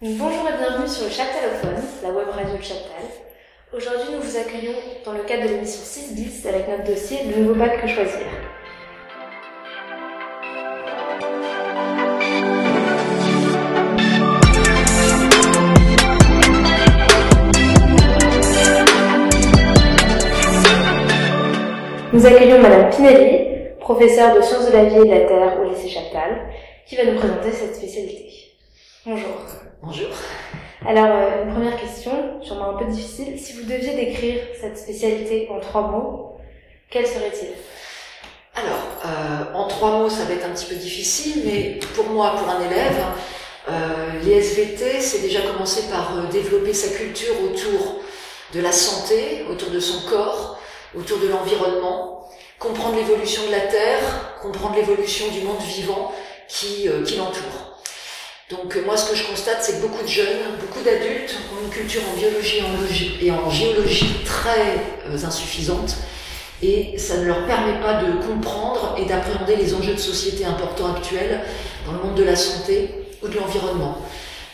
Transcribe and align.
Bonjour 0.00 0.46
et 0.48 0.56
bienvenue 0.56 0.86
sur 0.86 1.06
le 1.06 1.10
Chaptalophone, 1.10 1.82
la 2.04 2.10
web 2.10 2.28
radio 2.28 2.56
de 2.56 2.62
Chaptal. 2.62 3.02
Aujourd'hui, 3.72 4.14
nous 4.14 4.20
vous 4.20 4.36
accueillons 4.36 4.78
dans 5.04 5.10
le 5.10 5.24
cadre 5.24 5.42
de 5.42 5.48
l'émission 5.48 5.82
6 5.82 6.14
bis 6.14 6.46
avec 6.46 6.68
notre 6.68 6.84
dossier 6.84 7.18
Le 7.24 7.42
nouveau 7.42 7.56
bac 7.56 7.82
que 7.82 7.88
choisir. 7.88 8.20
Nous 22.12 22.24
accueillons 22.24 22.62
Madame 22.62 22.90
Pinelli, 22.90 23.74
professeure 23.80 24.36
de 24.36 24.42
sciences 24.42 24.70
de 24.70 24.72
la 24.74 24.84
vie 24.84 24.98
et 24.98 25.04
de 25.06 25.10
la 25.10 25.20
terre 25.22 25.58
au 25.60 25.68
lycée 25.68 25.88
Chaptal, 25.88 26.52
qui 26.86 26.94
va 26.94 27.04
nous 27.04 27.18
présenter 27.18 27.50
cette 27.50 27.74
spécialité. 27.74 28.54
Bonjour. 29.04 29.67
Bonjour. 29.80 30.08
Alors, 30.84 31.06
euh, 31.06 31.44
une 31.44 31.52
première 31.52 31.80
question, 31.80 32.42
sûrement 32.42 32.70
un 32.70 32.78
peu 32.78 32.86
difficile. 32.86 33.38
Si 33.38 33.52
vous 33.52 33.62
deviez 33.62 33.94
décrire 33.94 34.40
cette 34.60 34.76
spécialité 34.76 35.48
en 35.50 35.60
trois 35.60 35.82
mots, 35.82 36.36
quels 36.90 37.06
seraient-ils 37.06 37.54
Alors, 38.54 38.82
euh, 39.04 39.54
en 39.54 39.68
trois 39.68 39.98
mots, 39.98 40.10
ça 40.10 40.24
va 40.24 40.34
être 40.34 40.46
un 40.46 40.50
petit 40.50 40.66
peu 40.66 40.74
difficile, 40.74 41.42
mais 41.46 41.78
pour 41.94 42.06
moi, 42.06 42.34
pour 42.36 42.48
un 42.48 42.60
élève, 42.66 43.04
euh, 43.70 44.20
les 44.24 44.32
SVT, 44.32 45.00
c'est 45.00 45.20
déjà 45.20 45.42
commencer 45.42 45.88
par 45.90 46.16
euh, 46.16 46.26
développer 46.32 46.72
sa 46.74 46.96
culture 46.96 47.34
autour 47.44 48.00
de 48.54 48.60
la 48.60 48.72
santé, 48.72 49.44
autour 49.50 49.70
de 49.70 49.78
son 49.78 50.08
corps, 50.08 50.58
autour 50.96 51.18
de 51.18 51.28
l'environnement, 51.28 52.28
comprendre 52.58 52.96
l'évolution 52.96 53.46
de 53.46 53.52
la 53.52 53.60
Terre, 53.60 54.38
comprendre 54.42 54.74
l'évolution 54.74 55.26
du 55.28 55.42
monde 55.42 55.60
vivant 55.60 56.12
qui, 56.48 56.88
euh, 56.88 57.04
qui 57.04 57.16
l'entoure. 57.16 57.67
Donc 58.50 58.76
euh, 58.76 58.82
moi 58.84 58.96
ce 58.96 59.10
que 59.10 59.16
je 59.16 59.24
constate 59.24 59.58
c'est 59.60 59.76
que 59.76 59.82
beaucoup 59.82 60.02
de 60.02 60.08
jeunes, 60.08 60.56
beaucoup 60.58 60.82
d'adultes 60.82 61.36
ont 61.52 61.64
une 61.66 61.70
culture 61.70 62.00
en 62.10 62.16
biologie 62.16 63.18
et 63.20 63.30
en 63.30 63.50
géologie 63.50 64.14
très 64.24 64.78
euh, 65.06 65.26
insuffisante 65.26 65.96
et 66.62 66.96
ça 66.96 67.18
ne 67.18 67.26
leur 67.26 67.46
permet 67.46 67.78
pas 67.80 68.02
de 68.02 68.26
comprendre 68.26 68.96
et 68.98 69.04
d'appréhender 69.04 69.56
les 69.56 69.74
enjeux 69.74 69.92
de 69.92 69.98
société 69.98 70.46
importants 70.46 70.94
actuels 70.94 71.42
dans 71.86 71.92
le 71.92 71.98
monde 71.98 72.14
de 72.14 72.24
la 72.24 72.34
santé 72.36 72.90
ou 73.22 73.28
de 73.28 73.36
l'environnement. 73.36 73.98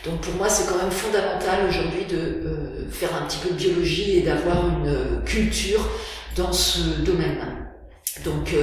Donc 0.03 0.19
pour 0.19 0.33
moi 0.33 0.49
c'est 0.49 0.67
quand 0.67 0.77
même 0.77 0.91
fondamental 0.91 1.65
aujourd'hui 1.69 2.03
de 2.03 2.17
euh, 2.17 2.91
faire 2.91 3.15
un 3.15 3.25
petit 3.25 3.37
peu 3.37 3.49
de 3.49 3.55
biologie 3.55 4.17
et 4.17 4.21
d'avoir 4.21 4.57
une 4.67 5.23
culture 5.23 5.87
dans 6.35 6.51
ce 6.51 6.79
domaine. 6.99 7.39
Donc 8.25 8.53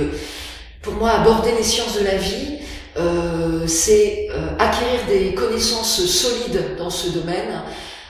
pour 0.82 0.92
moi 0.94 1.10
aborder 1.12 1.52
les 1.52 1.62
sciences 1.62 1.98
de 1.98 2.04
la 2.04 2.16
vie, 2.16 2.61
euh, 2.98 3.66
c'est 3.66 4.28
euh, 4.30 4.54
acquérir 4.58 5.06
des 5.08 5.34
connaissances 5.34 6.04
solides 6.04 6.76
dans 6.76 6.90
ce 6.90 7.08
domaine 7.08 7.62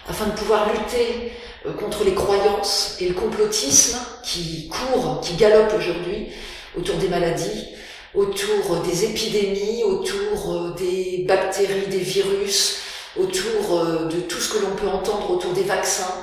afin 0.08 0.26
de 0.26 0.32
pouvoir 0.32 0.72
lutter 0.72 1.32
euh, 1.66 1.72
contre 1.74 2.02
les 2.02 2.14
croyances 2.14 2.96
et 3.00 3.08
le 3.08 3.14
complotisme 3.14 3.98
qui 4.24 4.68
courent, 4.68 5.20
qui 5.20 5.34
galopent 5.34 5.74
aujourd'hui 5.76 6.28
autour 6.76 6.96
des 6.96 7.08
maladies, 7.08 7.68
autour 8.12 8.82
des 8.84 9.04
épidémies, 9.04 9.84
autour 9.84 10.74
des 10.76 11.24
bactéries, 11.28 11.86
des 11.88 11.98
virus, 11.98 12.78
autour 13.16 13.84
de 14.10 14.20
tout 14.20 14.38
ce 14.38 14.54
que 14.54 14.64
l'on 14.64 14.74
peut 14.74 14.88
entendre 14.88 15.30
autour 15.30 15.52
des 15.52 15.62
vaccins 15.62 16.14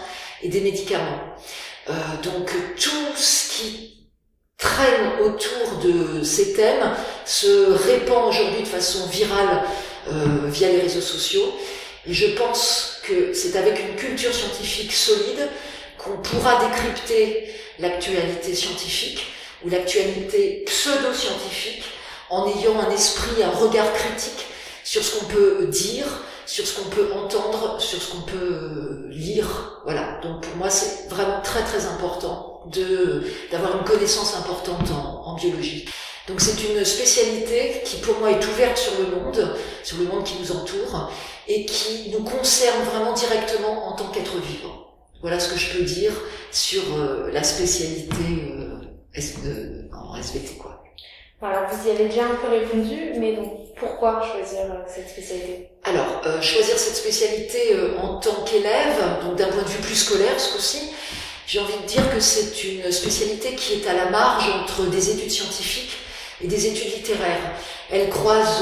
et 0.41 0.49
des 0.49 0.61
médicaments. 0.61 1.21
donc 2.23 2.51
tout 2.75 3.15
ce 3.15 3.49
qui 3.51 3.98
traîne 4.59 5.21
autour 5.23 5.77
de 5.81 6.21
ces 6.21 6.53
thèmes 6.53 6.91
se 7.25 7.71
répand 7.87 8.27
aujourd'hui 8.27 8.61
de 8.61 8.67
façon 8.67 9.07
virale 9.07 9.63
euh, 10.09 10.47
via 10.47 10.69
les 10.69 10.81
réseaux 10.81 11.01
sociaux. 11.01 11.53
Et 12.05 12.13
je 12.13 12.27
pense 12.37 12.99
que 13.03 13.33
c'est 13.33 13.55
avec 13.55 13.79
une 13.79 13.95
culture 13.95 14.33
scientifique 14.33 14.91
solide 14.91 15.49
qu'on 15.97 16.17
pourra 16.17 16.59
décrypter 16.65 17.49
l'actualité 17.79 18.53
scientifique 18.53 19.25
ou 19.63 19.69
l'actualité 19.69 20.63
pseudo-scientifique 20.65 21.83
en 22.29 22.47
ayant 22.47 22.79
un 22.79 22.91
esprit, 22.91 23.41
un 23.41 23.49
regard 23.49 23.91
critique 23.93 24.45
sur 24.83 25.03
ce 25.03 25.19
qu'on 25.19 25.25
peut 25.25 25.67
dire, 25.67 26.05
sur 26.45 26.67
ce 26.67 26.79
qu'on 26.79 26.89
peut 26.89 27.09
entendre, 27.13 27.79
sur 27.79 28.01
ce 28.01 28.11
qu'on 28.11 28.21
peut 28.21 29.05
lire. 29.09 29.81
Voilà. 29.85 30.19
Donc 30.21 30.41
pour 30.41 30.55
moi, 30.57 30.69
c'est 30.69 31.09
vraiment 31.09 31.41
très 31.41 31.63
très 31.63 31.85
important 31.85 32.48
de 32.67 33.23
d'avoir 33.51 33.77
une 33.77 33.83
connaissance 33.83 34.35
importante 34.35 34.89
en, 34.91 35.29
en 35.31 35.35
biologie. 35.35 35.85
Donc 36.27 36.41
c'est 36.41 36.61
une 36.63 36.85
spécialité 36.85 37.81
qui 37.83 37.97
pour 37.97 38.19
moi 38.19 38.31
est 38.31 38.45
ouverte 38.45 38.77
sur 38.77 38.93
le 38.99 39.15
monde, 39.15 39.55
sur 39.83 39.97
le 39.97 40.05
monde 40.05 40.23
qui 40.23 40.35
nous 40.39 40.51
entoure, 40.51 41.11
et 41.47 41.65
qui 41.65 42.11
nous 42.11 42.23
concerne 42.23 42.83
vraiment 42.83 43.13
directement 43.13 43.87
en 43.87 43.95
tant 43.95 44.09
qu'être 44.09 44.37
vivant. 44.37 44.87
Voilà 45.21 45.39
ce 45.39 45.51
que 45.51 45.59
je 45.59 45.77
peux 45.77 45.83
dire 45.83 46.11
sur 46.51 46.81
euh, 46.95 47.31
la 47.31 47.43
spécialité 47.43 48.23
euh, 48.53 49.89
en 49.91 50.15
SVT. 50.15 50.55
Quoi. 50.57 50.83
Alors, 51.41 51.69
vous 51.71 51.87
y 51.87 51.91
avez 51.91 52.05
déjà 52.05 52.25
un 52.25 52.35
peu 52.35 52.49
répondu, 52.49 53.13
mais 53.17 53.33
donc, 53.35 53.73
pourquoi 53.77 54.21
choisir 54.21 54.65
euh, 54.65 54.83
cette 54.93 55.09
spécialité? 55.09 55.69
Alors, 55.83 56.21
euh, 56.25 56.41
choisir 56.41 56.77
cette 56.77 56.95
spécialité 56.95 57.73
euh, 57.75 57.97
en 57.97 58.19
tant 58.19 58.43
qu'élève, 58.43 58.97
donc 59.23 59.37
d'un 59.37 59.47
point 59.47 59.63
de 59.63 59.67
vue 59.67 59.81
plus 59.81 59.95
scolaire 59.95 60.37
ce 60.37 60.53
coup-ci, 60.53 60.91
j'ai 61.49 61.59
envie 61.59 61.77
de 61.81 61.87
dire 61.87 62.13
que 62.13 62.19
c'est 62.19 62.63
une 62.63 62.91
spécialité 62.91 63.55
qui 63.55 63.73
est 63.73 63.87
à 63.87 63.93
la 63.95 64.11
marge 64.11 64.47
entre 64.49 64.83
des 64.83 65.09
études 65.09 65.31
scientifiques 65.31 65.97
et 66.43 66.47
des 66.47 66.67
études 66.67 66.93
littéraires. 66.97 67.55
Elle 67.89 68.07
croise 68.09 68.61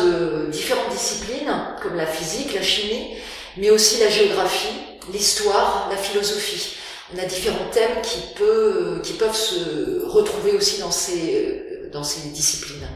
différentes 0.50 0.90
disciplines, 0.92 1.52
comme 1.84 1.98
la 1.98 2.06
physique, 2.06 2.53
la 2.53 2.62
chimie, 2.62 3.18
mais 3.58 3.72
aussi 3.72 4.00
la 4.00 4.09
géographie, 4.09 4.74
l'histoire, 5.12 5.90
la 5.92 5.98
philosophie. 5.98 6.78
On 7.14 7.20
a 7.20 7.25
différents 7.25 7.70
thèmes 7.74 8.02
qui, 8.02 9.14
peuvent 9.19 9.36
se 9.36 10.06
retrouver 10.06 10.54
aussi 10.54 10.80
dans 10.80 10.92
ces 10.92 11.66
ces 12.04 12.30
disciplines. 12.30 12.88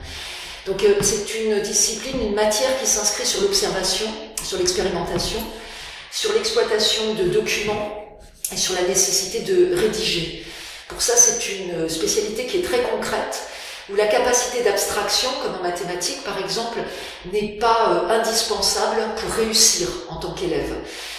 Donc 0.65 0.83
euh, 0.83 0.93
c'est 1.01 1.33
une 1.41 1.59
discipline, 1.61 2.21
une 2.21 2.35
matière 2.35 2.79
qui 2.79 2.85
s'inscrit 2.85 3.25
sur 3.25 3.41
l'observation, 3.41 4.07
sur 4.43 4.57
l'expérimentation, 4.57 5.39
sur 6.11 6.33
l'exploitation 6.33 7.15
de 7.15 7.23
documents 7.23 8.10
et 8.51 8.57
sur 8.57 8.75
la 8.75 8.83
nécessité 8.83 9.39
de 9.39 9.75
rédiger. 9.75 10.45
Pour 10.87 11.01
ça, 11.01 11.13
c'est 11.15 11.49
une 11.49 11.87
spécialité 11.89 12.45
qui 12.45 12.57
est 12.57 12.63
très 12.63 12.81
concrète, 12.81 13.41
où 13.89 13.95
la 13.95 14.07
capacité 14.07 14.61
d'abstraction, 14.63 15.29
comme 15.41 15.55
en 15.55 15.63
mathématiques 15.63 16.23
par 16.23 16.37
exemple, 16.37 16.79
n'est 17.31 17.57
pas 17.59 18.05
euh, 18.09 18.19
indispensable 18.19 19.01
pour 19.17 19.31
réussir 19.35 19.87
en 20.09 20.17
tant 20.17 20.33
qu'élève. 20.33 20.75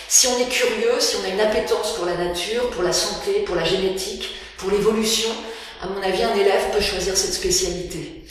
Si 0.08 0.26
on 0.26 0.38
est 0.38 0.48
curieux, 0.48 1.00
si 1.00 1.16
on 1.16 1.24
a 1.24 1.32
une 1.32 1.40
appétence 1.40 1.94
pour 1.94 2.04
la 2.04 2.16
nature, 2.16 2.68
pour 2.70 2.82
la 2.82 2.92
santé, 2.92 3.40
pour 3.46 3.56
la 3.56 3.64
génétique, 3.64 4.28
pour 4.58 4.70
l'évolution, 4.70 5.30
à 5.82 5.86
mon 5.86 6.02
avis, 6.02 6.22
un 6.22 6.34
élève 6.34 6.70
peut 6.72 6.80
choisir 6.80 7.16
cette 7.16 7.32
spécialité. 7.34 8.22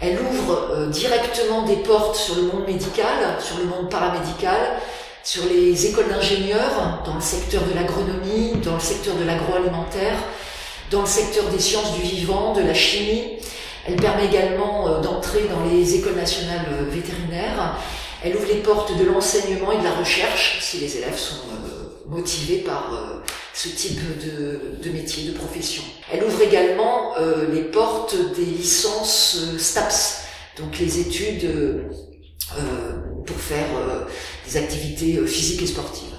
Elle 0.00 0.18
ouvre 0.20 0.70
euh, 0.72 0.86
directement 0.86 1.62
des 1.62 1.76
portes 1.76 2.16
sur 2.16 2.36
le 2.36 2.42
monde 2.42 2.66
médical, 2.66 3.36
sur 3.40 3.58
le 3.58 3.64
monde 3.64 3.90
paramédical, 3.90 4.80
sur 5.24 5.44
les 5.46 5.86
écoles 5.86 6.08
d'ingénieurs, 6.08 7.02
dans 7.04 7.14
le 7.14 7.20
secteur 7.20 7.62
de 7.64 7.74
l'agronomie, 7.74 8.52
dans 8.64 8.74
le 8.74 8.80
secteur 8.80 9.14
de 9.16 9.24
l'agroalimentaire, 9.24 10.18
dans 10.90 11.02
le 11.02 11.06
secteur 11.06 11.44
des 11.50 11.58
sciences 11.58 11.94
du 11.94 12.02
vivant, 12.02 12.54
de 12.54 12.62
la 12.62 12.74
chimie. 12.74 13.38
Elle 13.86 13.96
permet 13.96 14.26
également 14.26 14.88
euh, 14.88 15.00
d'entrer 15.00 15.42
dans 15.48 15.70
les 15.70 15.96
écoles 15.96 16.16
nationales 16.16 16.66
euh, 16.72 16.90
vétérinaires. 16.90 17.76
Elle 18.24 18.36
ouvre 18.36 18.48
les 18.48 18.60
portes 18.62 18.96
de 18.96 19.04
l'enseignement 19.04 19.72
et 19.72 19.78
de 19.78 19.84
la 19.84 19.92
recherche, 19.92 20.58
si 20.60 20.78
les 20.78 20.96
élèves 20.96 21.16
sont 21.16 21.36
motivés 22.08 22.58
par 22.58 22.90
ce 23.58 23.68
type 23.70 24.00
de, 24.20 24.90
métier, 24.90 25.28
de 25.28 25.36
profession. 25.36 25.82
Elle 26.12 26.22
ouvre 26.22 26.40
également 26.42 27.16
euh, 27.18 27.52
les 27.52 27.62
portes 27.62 28.14
des 28.36 28.44
licences 28.44 29.36
euh, 29.36 29.58
STAPS, 29.58 30.22
donc 30.56 30.78
les 30.78 31.00
études 31.00 31.44
euh, 31.44 31.88
pour 33.28 33.36
faire 33.36 33.66
des 34.46 34.56
activités 34.56 35.24
physiques 35.26 35.62
et 35.62 35.66
sportives. 35.66 36.14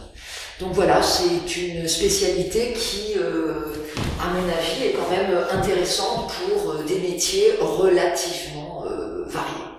Donc 0.59 0.73
voilà, 0.73 1.01
c'est 1.01 1.57
une 1.57 1.87
spécialité 1.87 2.73
qui, 2.73 3.15
à 3.17 4.27
mon 4.33 4.47
avis, 4.47 4.87
est 4.87 4.93
quand 4.93 5.09
même 5.09 5.37
intéressante 5.51 6.31
pour 6.33 6.75
des 6.83 6.99
métiers 6.99 7.53
relativement 7.59 8.85
variés. 9.25 9.69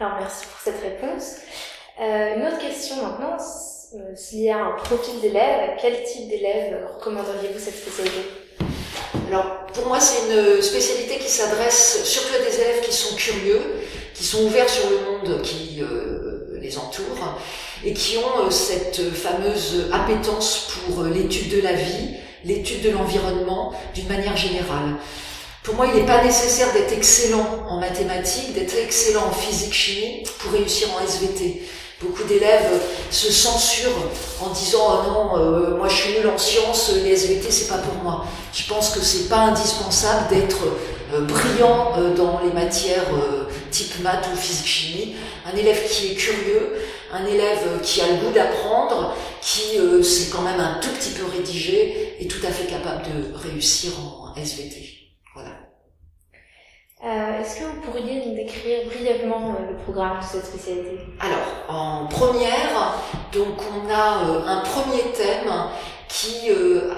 Alors 0.00 0.14
merci 0.18 0.46
pour 0.46 0.60
cette 0.64 0.80
réponse. 0.80 1.36
une 1.98 2.46
autre 2.46 2.58
question 2.58 2.96
maintenant, 3.02 3.36
euh, 3.92 4.14
s'il 4.14 4.42
y 4.42 4.50
a 4.50 4.64
un 4.64 4.70
profil 4.72 5.20
d'élève, 5.20 5.70
quel 5.80 6.04
type 6.04 6.28
d'élève 6.28 6.86
recommanderiez-vous 6.94 7.58
cette 7.58 7.74
spécialité? 7.74 8.20
Alors, 9.28 9.66
pour 9.74 9.86
moi, 9.86 9.98
c'est 9.98 10.32
une 10.32 10.62
spécialité 10.62 11.18
qui 11.18 11.28
s'adresse 11.28 12.04
surtout 12.04 12.34
à 12.34 12.38
des 12.38 12.54
élèves 12.54 12.80
qui 12.82 12.92
sont 12.92 13.16
curieux, 13.16 13.60
qui 14.14 14.22
sont 14.22 14.44
ouverts 14.44 14.68
sur 14.68 14.90
le 14.90 14.98
monde 14.98 15.42
qui 15.42 15.80
euh, 15.82 16.09
les 16.60 16.78
entoure 16.78 17.38
et 17.84 17.92
qui 17.92 18.16
ont 18.18 18.46
euh, 18.46 18.50
cette 18.50 19.12
fameuse 19.12 19.86
appétence 19.92 20.68
pour 20.86 21.04
l'étude 21.04 21.56
de 21.56 21.62
la 21.62 21.72
vie, 21.72 22.16
l'étude 22.44 22.82
de 22.82 22.90
l'environnement 22.90 23.72
d'une 23.94 24.08
manière 24.08 24.36
générale. 24.36 24.96
Pour 25.62 25.74
moi, 25.74 25.86
il 25.86 26.00
n'est 26.00 26.06
pas 26.06 26.24
nécessaire 26.24 26.72
d'être 26.72 26.92
excellent 26.92 27.66
en 27.68 27.78
mathématiques, 27.78 28.54
d'être 28.54 28.74
excellent 28.76 29.26
en 29.26 29.32
physique-chimie 29.32 30.24
pour 30.38 30.52
réussir 30.52 30.88
en 30.96 31.04
SVT. 31.06 31.62
Beaucoup 32.00 32.24
d'élèves 32.24 32.80
se 33.10 33.30
censurent 33.30 34.08
en 34.40 34.48
disant 34.54 34.78
oh 34.88 35.10
non, 35.10 35.38
euh, 35.38 35.76
moi 35.76 35.86
je 35.86 35.96
suis 35.96 36.12
nul 36.14 36.28
en 36.28 36.38
sciences, 36.38 36.92
les 37.04 37.10
SVT 37.10 37.50
c'est 37.50 37.68
pas 37.68 37.76
pour 37.76 38.02
moi. 38.02 38.24
Je 38.54 38.66
pense 38.66 38.94
que 38.94 39.00
c'est 39.00 39.28
pas 39.28 39.40
indispensable 39.40 40.34
d'être 40.34 40.64
euh, 40.64 40.78
brillant 41.18 41.92
euh, 41.98 42.14
dans 42.14 42.40
les 42.44 42.52
matières 42.52 43.06
type 43.70 44.00
maths 44.02 44.28
ou 44.32 44.36
physique 44.36 44.66
chimie. 44.66 45.16
Un 45.46 45.56
élève 45.56 45.88
qui 45.88 46.12
est 46.12 46.14
curieux, 46.14 46.76
un 47.12 47.24
élève 47.26 47.80
qui 47.82 48.00
a 48.00 48.08
le 48.08 48.14
goût 48.14 48.32
d'apprendre, 48.32 49.16
qui 49.40 49.78
sait 50.02 50.30
quand 50.30 50.42
même 50.42 50.60
un 50.60 50.78
tout 50.80 50.90
petit 50.90 51.10
peu 51.10 51.24
rédiger, 51.26 52.16
est 52.20 52.30
tout 52.30 52.44
à 52.46 52.50
fait 52.50 52.66
capable 52.66 53.02
de 53.04 53.36
réussir 53.36 53.92
en 54.00 54.34
SVT. 54.34 54.76
Voilà. 55.34 55.50
Euh, 57.02 57.40
est-ce 57.40 57.60
que 57.60 57.64
vous 57.64 57.80
pourriez 57.80 58.26
nous 58.26 58.34
décrire 58.34 58.84
brièvement 58.84 59.56
euh, 59.58 59.70
le 59.70 59.76
programme 59.78 60.18
de 60.18 60.24
cette 60.24 60.44
spécialité? 60.44 60.98
Alors, 61.18 61.64
en 61.68 62.06
première, 62.08 62.94
donc 63.32 63.56
on 63.72 63.90
a 63.90 64.28
euh, 64.28 64.42
un 64.46 64.60
premier 64.60 65.10
thème 65.14 65.50
qui 66.12 66.50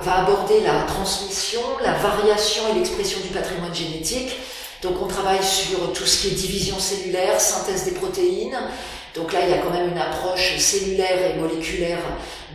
va 0.02 0.20
aborder 0.22 0.60
la 0.60 0.84
transmission, 0.86 1.60
la 1.82 1.92
variation 1.94 2.62
et 2.70 2.78
l'expression 2.78 3.20
du 3.20 3.28
patrimoine 3.28 3.74
génétique. 3.74 4.36
Donc 4.82 5.00
on 5.02 5.06
travaille 5.06 5.42
sur 5.42 5.92
tout 5.92 6.04
ce 6.04 6.22
qui 6.22 6.28
est 6.28 6.36
division 6.36 6.78
cellulaire, 6.78 7.40
synthèse 7.40 7.84
des 7.84 7.92
protéines. 7.92 8.58
Donc 9.14 9.32
là, 9.32 9.40
il 9.44 9.50
y 9.50 9.54
a 9.54 9.58
quand 9.58 9.70
même 9.70 9.90
une 9.90 9.98
approche 9.98 10.56
cellulaire 10.56 11.34
et 11.34 11.38
moléculaire 11.38 11.98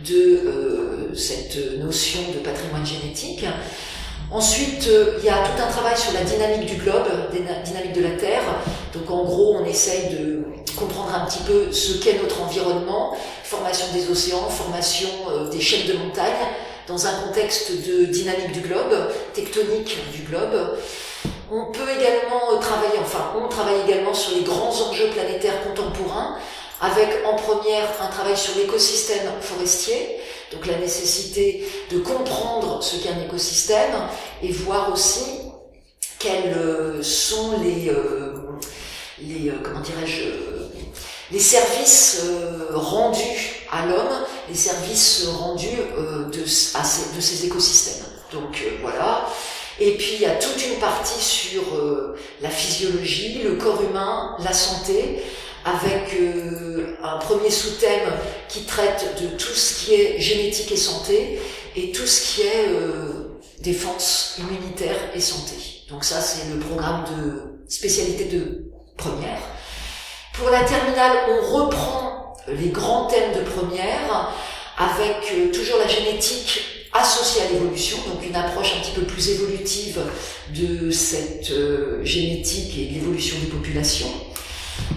de 0.04 1.12
cette 1.14 1.78
notion 1.78 2.20
de 2.34 2.38
patrimoine 2.38 2.84
génétique. 2.84 3.44
Ensuite, 4.30 4.86
euh, 4.88 5.14
il 5.18 5.24
y 5.24 5.30
a 5.30 5.38
tout 5.38 5.62
un 5.62 5.70
travail 5.70 5.96
sur 5.96 6.12
la 6.12 6.20
dynamique 6.20 6.66
du 6.66 6.76
globe, 6.76 7.06
dynamique 7.32 7.94
de 7.94 8.02
la 8.02 8.10
Terre. 8.10 8.42
Donc 8.92 9.10
en 9.10 9.24
gros, 9.24 9.56
on 9.58 9.64
essaye 9.64 10.10
de 10.10 10.44
comprendre 10.76 11.14
un 11.14 11.24
petit 11.24 11.42
peu 11.44 11.72
ce 11.72 11.94
qu'est 12.02 12.20
notre 12.20 12.42
environnement, 12.42 13.16
formation 13.42 13.86
des 13.94 14.10
océans, 14.10 14.48
formation 14.50 15.08
euh, 15.30 15.48
des 15.48 15.60
chaînes 15.60 15.88
de 15.88 15.94
montagnes, 15.94 16.46
dans 16.86 17.06
un 17.06 17.12
contexte 17.22 17.72
de 17.86 18.04
dynamique 18.04 18.52
du 18.52 18.60
globe, 18.60 18.94
tectonique 19.32 19.96
du 20.12 20.22
globe. 20.22 20.76
On 21.50 21.72
peut 21.72 21.88
également 21.88 22.60
travailler, 22.60 22.98
enfin 23.00 23.32
on 23.42 23.48
travaille 23.48 23.80
également 23.86 24.12
sur 24.12 24.36
les 24.36 24.42
grands 24.42 24.74
enjeux 24.88 25.08
planétaires 25.08 25.64
contemporains, 25.64 26.36
avec 26.80 27.08
en 27.26 27.34
première 27.34 27.88
un 28.00 28.08
travail 28.08 28.36
sur 28.36 28.54
l'écosystème 28.56 29.30
forestier, 29.40 30.18
donc 30.52 30.66
la 30.66 30.78
nécessité 30.78 31.66
de 31.90 31.98
comprendre 31.98 32.82
ce 32.82 32.96
qu'est 32.96 33.10
un 33.10 33.24
écosystème 33.24 33.94
et 34.42 34.52
voir 34.52 34.92
aussi 34.92 35.24
quels 36.18 36.54
euh, 36.56 37.02
sont 37.02 37.60
les, 37.62 37.88
euh, 37.88 38.32
les 39.20 39.50
euh, 39.50 39.54
comment 39.62 39.80
dirais-je, 39.80 40.24
les 41.30 41.38
services 41.38 42.22
rendus 42.72 43.66
à 43.70 43.86
l'homme, 43.86 44.24
les 44.48 44.54
services 44.54 45.26
rendus 45.26 45.76
de, 46.32 46.46
ces 46.46 47.44
écosystèmes. 47.44 48.06
Donc 48.32 48.64
voilà. 48.80 49.26
Et 49.78 49.92
puis 49.98 50.14
il 50.14 50.20
y 50.22 50.26
a 50.26 50.36
toute 50.36 50.66
une 50.66 50.78
partie 50.80 51.22
sur 51.22 51.62
la 52.40 52.48
physiologie, 52.48 53.42
le 53.42 53.56
corps 53.56 53.82
humain, 53.82 54.36
la 54.42 54.54
santé, 54.54 55.22
avec 55.64 56.14
euh, 56.20 56.96
un 57.02 57.18
premier 57.18 57.50
sous-thème 57.50 58.10
qui 58.48 58.64
traite 58.64 59.16
de 59.20 59.28
tout 59.36 59.54
ce 59.54 59.84
qui 59.84 59.94
est 59.94 60.20
génétique 60.20 60.72
et 60.72 60.76
santé 60.76 61.38
et 61.76 61.92
tout 61.92 62.06
ce 62.06 62.20
qui 62.22 62.42
est 62.42 62.68
euh, 62.68 63.38
défense 63.60 64.38
immunitaire 64.38 64.96
et 65.14 65.20
santé. 65.20 65.54
Donc 65.88 66.04
ça, 66.04 66.20
c'est 66.20 66.52
le 66.52 66.58
programme 66.58 67.04
de 67.16 67.64
spécialité 67.68 68.24
de 68.24 68.70
première. 68.96 69.40
Pour 70.34 70.50
la 70.50 70.62
terminale, 70.62 71.16
on 71.30 71.56
reprend 71.56 72.36
les 72.48 72.68
grands 72.68 73.06
thèmes 73.06 73.32
de 73.32 73.50
première 73.50 74.34
avec 74.76 75.16
euh, 75.34 75.50
toujours 75.52 75.78
la 75.78 75.88
génétique 75.88 76.60
associée 76.92 77.42
à 77.42 77.52
l'évolution, 77.52 77.98
donc 78.08 78.26
une 78.26 78.34
approche 78.34 78.74
un 78.76 78.80
petit 78.80 78.92
peu 78.92 79.02
plus 79.02 79.28
évolutive 79.30 80.00
de 80.54 80.90
cette 80.90 81.52
génétique 82.02 82.78
et 82.78 82.86
de 82.86 82.94
l'évolution 82.94 83.36
des 83.40 83.46
populations. 83.46 84.08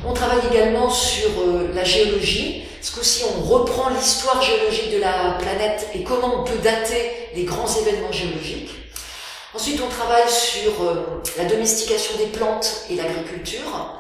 On 0.05 0.13
travaille 0.13 0.41
également 0.51 0.89
sur 0.89 1.29
euh, 1.39 1.71
la 1.75 1.83
géologie. 1.83 2.63
Ce 2.81 2.91
coup-ci, 2.91 3.23
on 3.37 3.41
reprend 3.41 3.89
l'histoire 3.89 4.41
géologique 4.41 4.91
de 4.91 4.99
la 4.99 5.37
planète 5.39 5.87
et 5.93 6.03
comment 6.03 6.41
on 6.41 6.43
peut 6.43 6.57
dater 6.57 7.11
les 7.35 7.43
grands 7.43 7.67
événements 7.67 8.11
géologiques. 8.11 8.71
Ensuite, 9.53 9.79
on 9.85 9.89
travaille 9.89 10.29
sur 10.29 10.81
euh, 10.81 11.21
la 11.37 11.45
domestication 11.45 12.17
des 12.17 12.27
plantes 12.27 12.85
et 12.89 12.95
l'agriculture. 12.95 13.97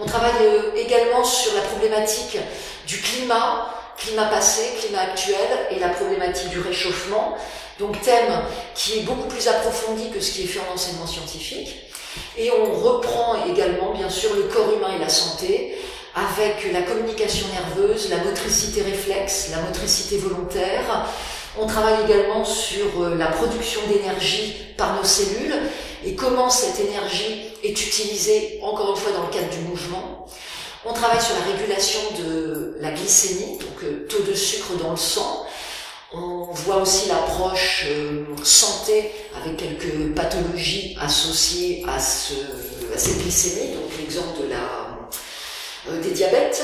On 0.00 0.04
travaille 0.04 0.42
euh, 0.42 0.74
également 0.76 1.24
sur 1.24 1.54
la 1.54 1.62
problématique 1.62 2.38
du 2.86 2.98
climat, 2.98 3.72
climat 3.96 4.26
passé, 4.26 4.62
climat 4.80 5.00
actuel 5.00 5.36
et 5.70 5.78
la 5.78 5.88
problématique 5.88 6.50
du 6.50 6.60
réchauffement. 6.60 7.36
Donc 7.78 8.00
thème 8.02 8.42
qui 8.74 8.98
est 8.98 9.02
beaucoup 9.02 9.28
plus 9.28 9.46
approfondi 9.48 10.10
que 10.10 10.20
ce 10.20 10.32
qui 10.32 10.42
est 10.42 10.46
fait 10.46 10.60
en 10.68 10.74
enseignement 10.74 11.06
scientifique. 11.06 11.87
Et 12.36 12.50
on 12.50 12.74
reprend 12.74 13.44
également, 13.46 13.92
bien 13.92 14.10
sûr, 14.10 14.34
le 14.34 14.42
corps 14.42 14.72
humain 14.72 14.94
et 14.96 14.98
la 14.98 15.08
santé, 15.08 15.76
avec 16.14 16.72
la 16.72 16.82
communication 16.82 17.46
nerveuse, 17.52 18.10
la 18.10 18.18
motricité 18.18 18.82
réflexe, 18.82 19.50
la 19.50 19.62
motricité 19.62 20.18
volontaire. 20.18 21.06
On 21.58 21.66
travaille 21.66 22.04
également 22.04 22.44
sur 22.44 23.02
euh, 23.02 23.16
la 23.16 23.26
production 23.26 23.80
d'énergie 23.88 24.54
par 24.76 24.96
nos 24.96 25.04
cellules 25.04 25.54
et 26.04 26.14
comment 26.14 26.50
cette 26.50 26.78
énergie 26.80 27.50
est 27.64 27.72
utilisée, 27.72 28.60
encore 28.62 28.90
une 28.90 28.96
fois, 28.96 29.12
dans 29.12 29.26
le 29.26 29.32
cadre 29.32 29.50
du 29.50 29.58
mouvement. 29.68 30.26
On 30.84 30.92
travaille 30.92 31.20
sur 31.20 31.34
la 31.34 31.52
régulation 31.52 32.00
de 32.18 32.76
la 32.80 32.92
glycémie, 32.92 33.58
donc 33.58 33.82
euh, 33.82 34.06
taux 34.08 34.22
de 34.22 34.34
sucre 34.34 34.74
dans 34.80 34.92
le 34.92 34.96
sang, 34.96 35.44
on 36.12 36.44
voit 36.52 36.76
aussi 36.76 37.08
l'approche 37.08 37.84
euh, 37.88 38.24
santé 38.42 39.10
avec 39.36 39.58
quelques 39.58 40.14
pathologies 40.14 40.96
associées 41.00 41.84
à, 41.86 42.00
ce, 42.00 42.34
à 42.94 42.98
cette 42.98 43.18
glycémie, 43.18 43.74
donc 43.74 43.90
l'exemple 43.98 44.42
de 44.42 44.48
la, 44.48 45.90
euh, 45.90 46.00
des 46.00 46.10
diabètes. 46.10 46.62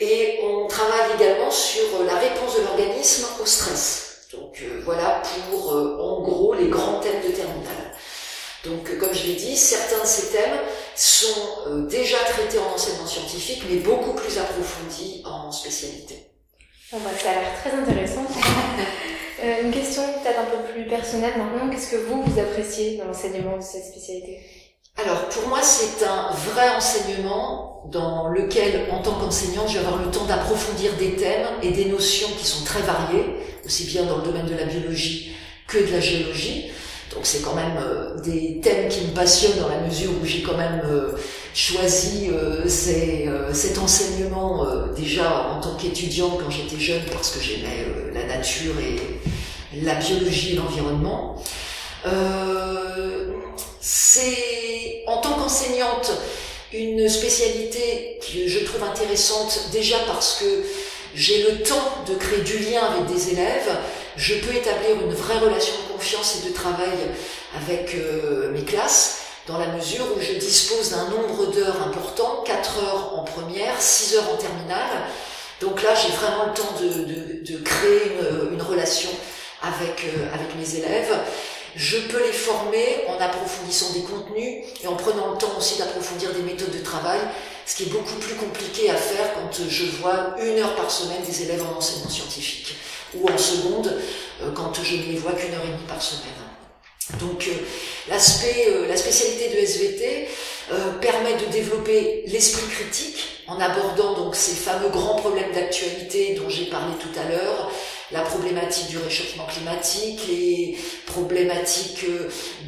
Et 0.00 0.40
on 0.42 0.66
travaille 0.66 1.12
également 1.16 1.50
sur 1.50 2.04
la 2.04 2.16
réponse 2.16 2.56
de 2.56 2.62
l'organisme 2.62 3.26
au 3.40 3.46
stress. 3.46 4.26
Donc 4.32 4.60
euh, 4.62 4.82
voilà 4.84 5.22
pour 5.50 5.72
en 5.72 6.20
gros 6.22 6.54
les 6.54 6.68
grands 6.68 7.00
thèmes 7.00 7.22
de 7.22 7.34
terminale. 7.34 7.92
Donc 8.64 8.98
comme 8.98 9.14
je 9.14 9.26
l'ai 9.26 9.34
dit, 9.34 9.56
certains 9.56 10.02
de 10.02 10.06
ces 10.06 10.32
thèmes 10.32 10.58
sont 10.94 11.86
déjà 11.88 12.18
traités 12.18 12.58
en 12.58 12.74
enseignement 12.74 13.06
scientifique, 13.06 13.62
mais 13.68 13.78
beaucoup 13.78 14.12
plus 14.12 14.38
approfondis 14.38 15.22
en 15.24 15.50
spécialité. 15.50 16.21
Bon 16.92 16.98
bah, 16.98 17.10
ça 17.18 17.30
a 17.30 17.34
l'air 17.40 17.54
très 17.60 17.72
intéressant. 17.72 18.26
Euh, 19.44 19.64
une 19.64 19.72
question 19.72 20.02
peut-être 20.22 20.38
un 20.38 20.44
peu 20.44 20.72
plus 20.72 20.86
personnelle 20.86 21.32
maintenant. 21.36 21.68
Qu'est-ce 21.68 21.90
que 21.90 21.96
vous, 21.96 22.22
vous 22.22 22.38
appréciez 22.38 22.96
dans 22.96 23.06
l'enseignement 23.06 23.56
de 23.56 23.62
cette 23.62 23.86
spécialité? 23.86 24.38
Alors 24.96 25.28
pour 25.30 25.48
moi 25.48 25.58
c'est 25.62 26.06
un 26.06 26.30
vrai 26.30 26.68
enseignement 26.76 27.82
dans 27.90 28.28
lequel 28.28 28.88
en 28.92 29.02
tant 29.02 29.18
qu'enseignante 29.18 29.68
je 29.68 29.78
vais 29.78 29.84
avoir 29.84 30.00
le 30.00 30.12
temps 30.12 30.26
d'approfondir 30.26 30.92
des 30.96 31.16
thèmes 31.16 31.48
et 31.60 31.72
des 31.72 31.86
notions 31.86 32.28
qui 32.38 32.46
sont 32.46 32.64
très 32.64 32.82
variées, 32.82 33.34
aussi 33.64 33.86
bien 33.86 34.04
dans 34.04 34.18
le 34.18 34.22
domaine 34.22 34.46
de 34.46 34.54
la 34.54 34.64
biologie 34.64 35.34
que 35.66 35.78
de 35.78 35.90
la 35.90 35.98
géologie. 35.98 36.70
Donc 37.14 37.26
c'est 37.26 37.42
quand 37.42 37.54
même 37.54 37.76
euh, 37.78 38.18
des 38.20 38.60
thèmes 38.60 38.88
qui 38.88 39.02
me 39.02 39.14
passionnent 39.14 39.58
dans 39.58 39.68
la 39.68 39.80
mesure 39.80 40.10
où 40.20 40.24
j'ai 40.24 40.42
quand 40.42 40.56
même 40.56 40.80
euh, 40.84 41.12
choisi 41.54 42.30
euh, 42.30 42.66
cet 42.68 43.78
enseignement 43.78 44.66
déjà 44.96 45.48
en 45.52 45.60
tant 45.60 45.74
qu'étudiante 45.76 46.38
quand 46.42 46.50
j'étais 46.50 46.80
jeune 46.80 47.02
parce 47.12 47.30
que 47.30 47.40
j'aimais 47.40 47.86
la 48.14 48.24
nature 48.24 48.72
et 48.80 49.80
la 49.82 49.96
biologie 49.96 50.52
et 50.52 50.56
l'environnement. 50.56 51.42
c'est 53.80 55.04
en 55.06 55.18
tant 55.18 55.34
qu'enseignante 55.34 56.10
une 56.72 57.06
spécialité 57.08 58.18
que 58.20 58.48
je 58.48 58.60
trouve 58.60 58.82
intéressante 58.84 59.68
déjà 59.72 59.98
parce 60.06 60.40
que 60.40 60.64
j'ai 61.14 61.42
le 61.42 61.62
temps 61.62 62.04
de 62.08 62.14
créer 62.14 62.40
du 62.40 62.58
lien 62.58 62.80
avec 62.82 63.06
des 63.06 63.30
élèves, 63.30 63.70
je 64.16 64.34
peux 64.34 64.54
établir 64.54 65.00
une 65.02 65.12
vraie 65.12 65.38
relation 65.38 65.74
de 65.86 65.92
confiance 65.92 66.38
et 66.42 66.48
de 66.48 66.54
travail 66.54 66.98
avec 67.56 67.94
euh, 67.94 68.50
mes 68.52 68.62
classes, 68.62 69.18
dans 69.46 69.58
la 69.58 69.66
mesure 69.68 70.04
où 70.16 70.20
je 70.20 70.32
dispose 70.38 70.90
d'un 70.90 71.08
nombre 71.08 71.52
d'heures 71.52 71.82
important, 71.86 72.42
4 72.46 72.78
heures 72.78 73.18
en 73.18 73.24
première, 73.24 73.80
6 73.80 74.16
heures 74.16 74.30
en 74.32 74.36
terminale. 74.36 75.08
Donc 75.60 75.82
là, 75.82 75.90
j'ai 75.94 76.12
vraiment 76.14 76.46
le 76.46 76.54
temps 76.54 76.74
de, 76.80 77.56
créer 77.58 78.12
une, 78.52 78.62
relation 78.62 79.10
avec, 79.62 80.04
euh, 80.04 80.34
avec 80.34 80.56
mes 80.56 80.78
élèves. 80.78 81.14
Je 81.74 81.98
peux 81.98 82.22
les 82.22 82.32
former 82.32 83.04
en 83.08 83.18
approfondissant 83.20 83.92
des 83.94 84.02
contenus 84.02 84.64
et 84.82 84.86
en 84.86 84.96
prenant 84.96 85.32
le 85.32 85.38
temps 85.38 85.52
aussi 85.56 85.78
d'approfondir 85.78 86.32
des 86.34 86.42
méthodes 86.42 86.72
de 86.72 86.84
travail, 86.84 87.20
ce 87.64 87.76
qui 87.76 87.84
est 87.84 87.92
beaucoup 87.92 88.16
plus 88.16 88.34
compliqué 88.34 88.90
à 88.90 88.96
faire 88.96 89.32
quand 89.34 89.64
je 89.68 89.84
vois 90.00 90.34
une 90.42 90.58
heure 90.58 90.74
par 90.74 90.90
semaine 90.90 91.22
des 91.26 91.42
élèves 91.42 91.62
en 91.62 91.78
enseignement 91.78 92.10
scientifique 92.10 92.74
ou 93.14 93.28
en 93.28 93.38
seconde 93.38 93.94
euh, 94.42 94.50
quand 94.54 94.72
je 94.82 94.96
ne 94.96 95.02
les 95.02 95.18
vois 95.18 95.32
qu'une 95.32 95.54
heure 95.54 95.64
et 95.64 95.68
demie 95.68 95.86
par 95.88 96.00
semaine. 96.02 96.32
Donc 97.18 97.46
euh, 97.48 97.52
l'aspect, 98.08 98.66
euh, 98.68 98.86
la 98.86 98.96
spécialité 98.96 99.48
de 99.54 99.58
SVT 99.58 100.28
permet 101.02 101.34
de 101.34 101.52
développer 101.52 102.22
l'esprit 102.28 102.66
critique, 102.70 103.42
en 103.46 103.60
abordant 103.60 104.14
donc 104.14 104.34
ces 104.34 104.54
fameux 104.54 104.88
grands 104.88 105.16
problèmes 105.16 105.52
d'actualité 105.52 106.34
dont 106.34 106.48
j'ai 106.48 106.66
parlé 106.66 106.94
tout 106.98 107.10
à 107.18 107.28
l'heure, 107.28 107.70
la 108.12 108.22
problématique 108.22 108.88
du 108.88 108.98
réchauffement 108.98 109.46
climatique, 109.46 110.20
les 110.28 110.78
problématiques 111.06 112.04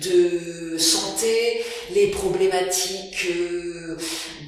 de 0.03 0.79
santé, 0.79 1.65
les 1.95 2.09
problématiques 2.09 3.29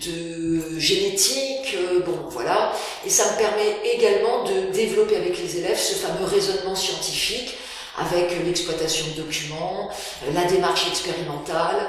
de 0.07 0.79
génétique, 0.79 1.77
bon 2.05 2.29
voilà, 2.31 2.73
et 3.07 3.11
ça 3.11 3.33
me 3.33 3.39
permet 3.39 3.77
également 3.95 4.45
de 4.45 4.73
développer 4.73 5.17
avec 5.17 5.39
les 5.39 5.59
élèves 5.59 5.79
ce 5.79 5.95
fameux 5.95 6.25
raisonnement 6.25 6.75
scientifique 6.75 7.57
avec 7.99 8.31
l'exploitation 8.45 9.07
de 9.17 9.23
documents, 9.23 9.91
la 10.35 10.45
démarche 10.45 10.87
expérimentale, 10.89 11.89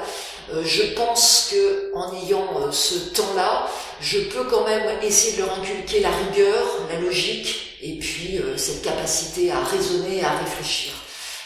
euh, 0.52 0.62
je 0.64 0.94
pense 0.94 1.48
que 1.50 1.94
en 1.94 2.14
ayant 2.14 2.48
euh, 2.56 2.72
ce 2.72 2.94
temps-là, 3.14 3.68
je 4.00 4.18
peux 4.20 4.44
quand 4.44 4.64
même 4.64 4.88
essayer 5.02 5.36
de 5.36 5.42
leur 5.42 5.58
inculquer 5.58 6.00
la 6.00 6.10
rigueur, 6.10 6.66
la 6.90 7.00
logique, 7.00 7.67
et 7.82 7.98
puis 7.98 8.38
euh, 8.38 8.56
cette 8.56 8.82
capacité 8.82 9.50
à 9.50 9.62
raisonner, 9.62 10.24
à 10.24 10.38
réfléchir. 10.38 10.92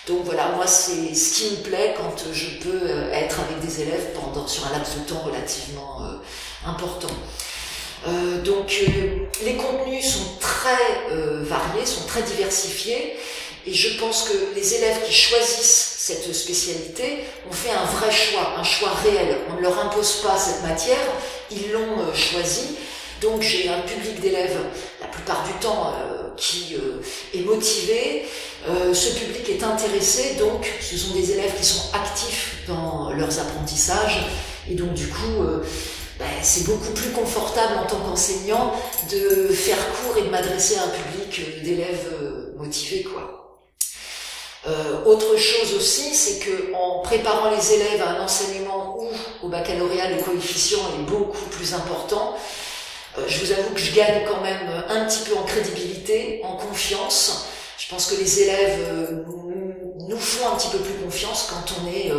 Donc 0.06 0.24
voilà, 0.24 0.48
moi 0.56 0.66
c'est 0.66 1.14
ce 1.14 1.34
qui 1.34 1.50
me 1.52 1.56
plaît 1.62 1.94
quand 1.96 2.16
je 2.32 2.58
peux 2.58 2.88
être 3.12 3.38
avec 3.38 3.60
des 3.60 3.82
élèves 3.82 4.08
pendant 4.14 4.48
sur 4.48 4.66
un 4.66 4.72
laps 4.72 4.96
de 4.98 5.08
temps 5.08 5.20
relativement 5.20 6.00
important. 6.66 7.14
donc 8.44 8.82
les 9.44 9.56
contenus 9.56 10.04
sont 10.04 10.40
très 10.40 11.06
variés, 11.44 11.86
sont 11.86 12.04
très 12.08 12.22
diversifiés. 12.22 13.16
Et 13.64 13.72
je 13.72 13.98
pense 14.00 14.28
que 14.28 14.54
les 14.56 14.74
élèves 14.74 15.04
qui 15.06 15.12
choisissent 15.12 15.92
cette 15.98 16.34
spécialité 16.34 17.24
ont 17.48 17.52
fait 17.52 17.70
un 17.70 17.84
vrai 17.84 18.10
choix, 18.10 18.54
un 18.58 18.64
choix 18.64 18.90
réel. 19.04 19.38
On 19.50 19.54
ne 19.54 19.60
leur 19.60 19.78
impose 19.86 20.22
pas 20.22 20.36
cette 20.36 20.62
matière, 20.64 20.98
ils 21.50 21.70
l'ont 21.70 22.00
euh, 22.00 22.12
choisi. 22.12 22.76
Donc 23.22 23.40
j'ai 23.40 23.68
un 23.68 23.80
public 23.80 24.20
d'élèves, 24.20 24.58
la 25.00 25.06
plupart 25.06 25.44
du 25.44 25.52
temps, 25.54 25.92
euh, 25.94 26.30
qui 26.36 26.74
euh, 26.74 27.00
est 27.34 27.42
motivé. 27.42 28.24
ce 28.66 29.18
public 29.18 29.48
est 29.48 29.62
intéressé, 29.62 30.36
donc 30.38 30.70
ce 30.80 30.96
sont 30.96 31.14
des 31.14 31.32
élèves 31.32 31.54
qui 31.56 31.64
sont 31.64 31.94
actifs 31.94 32.62
dans 32.68 33.12
leurs 33.12 33.38
apprentissages. 33.38 34.26
Et 34.70 34.74
donc 34.74 34.94
du 34.94 35.08
coup, 35.08 35.44
ben, 36.18 36.26
c'est 36.42 36.64
beaucoup 36.64 36.92
plus 36.92 37.10
confortable 37.10 37.74
en 37.78 37.86
tant 37.86 37.98
qu'enseignant 37.98 38.72
de 39.10 39.48
faire 39.48 39.78
cours 39.94 40.16
et 40.18 40.22
de 40.22 40.30
m'adresser 40.30 40.76
à 40.76 40.84
un 40.84 40.88
public 40.88 41.62
d'élèves 41.64 42.08
motivés, 42.56 43.02
quoi. 43.02 43.42
Euh, 44.64 45.04
autre 45.04 45.36
chose 45.36 45.74
aussi, 45.74 46.14
c'est 46.14 46.38
que 46.38 46.72
en 46.74 47.00
préparant 47.00 47.50
les 47.50 47.72
élèves 47.72 48.00
à 48.00 48.10
un 48.10 48.24
enseignement 48.24 48.96
où 48.96 49.08
au 49.44 49.48
baccalauréat 49.48 50.10
le 50.10 50.22
coefficient 50.22 50.78
est 50.96 51.10
beaucoup 51.10 51.46
plus 51.50 51.74
important, 51.74 52.34
euh, 52.34 52.38
je 53.28 53.45
vous 53.45 53.52
avoue 53.52 53.75
que 53.75 53.81
je 53.81 53.95
gagne 53.95 54.25
quand 54.26 54.40
même 54.40 54.85
un 54.88 55.04
petit 55.07 55.28
peu 55.28 55.37
en 55.37 55.42
crédibilité, 55.42 56.40
en 56.45 56.57
confiance. 56.57 57.47
Je 57.78 57.88
pense 57.88 58.07
que 58.07 58.16
les 58.16 58.42
élèves 58.42 58.78
euh, 58.81 59.23
nous 60.09 60.19
font 60.19 60.52
un 60.52 60.57
petit 60.57 60.69
peu 60.69 60.78
plus 60.78 60.95
confiance 60.95 61.50
quand 61.50 61.75
on 61.83 61.88
est 61.88 62.12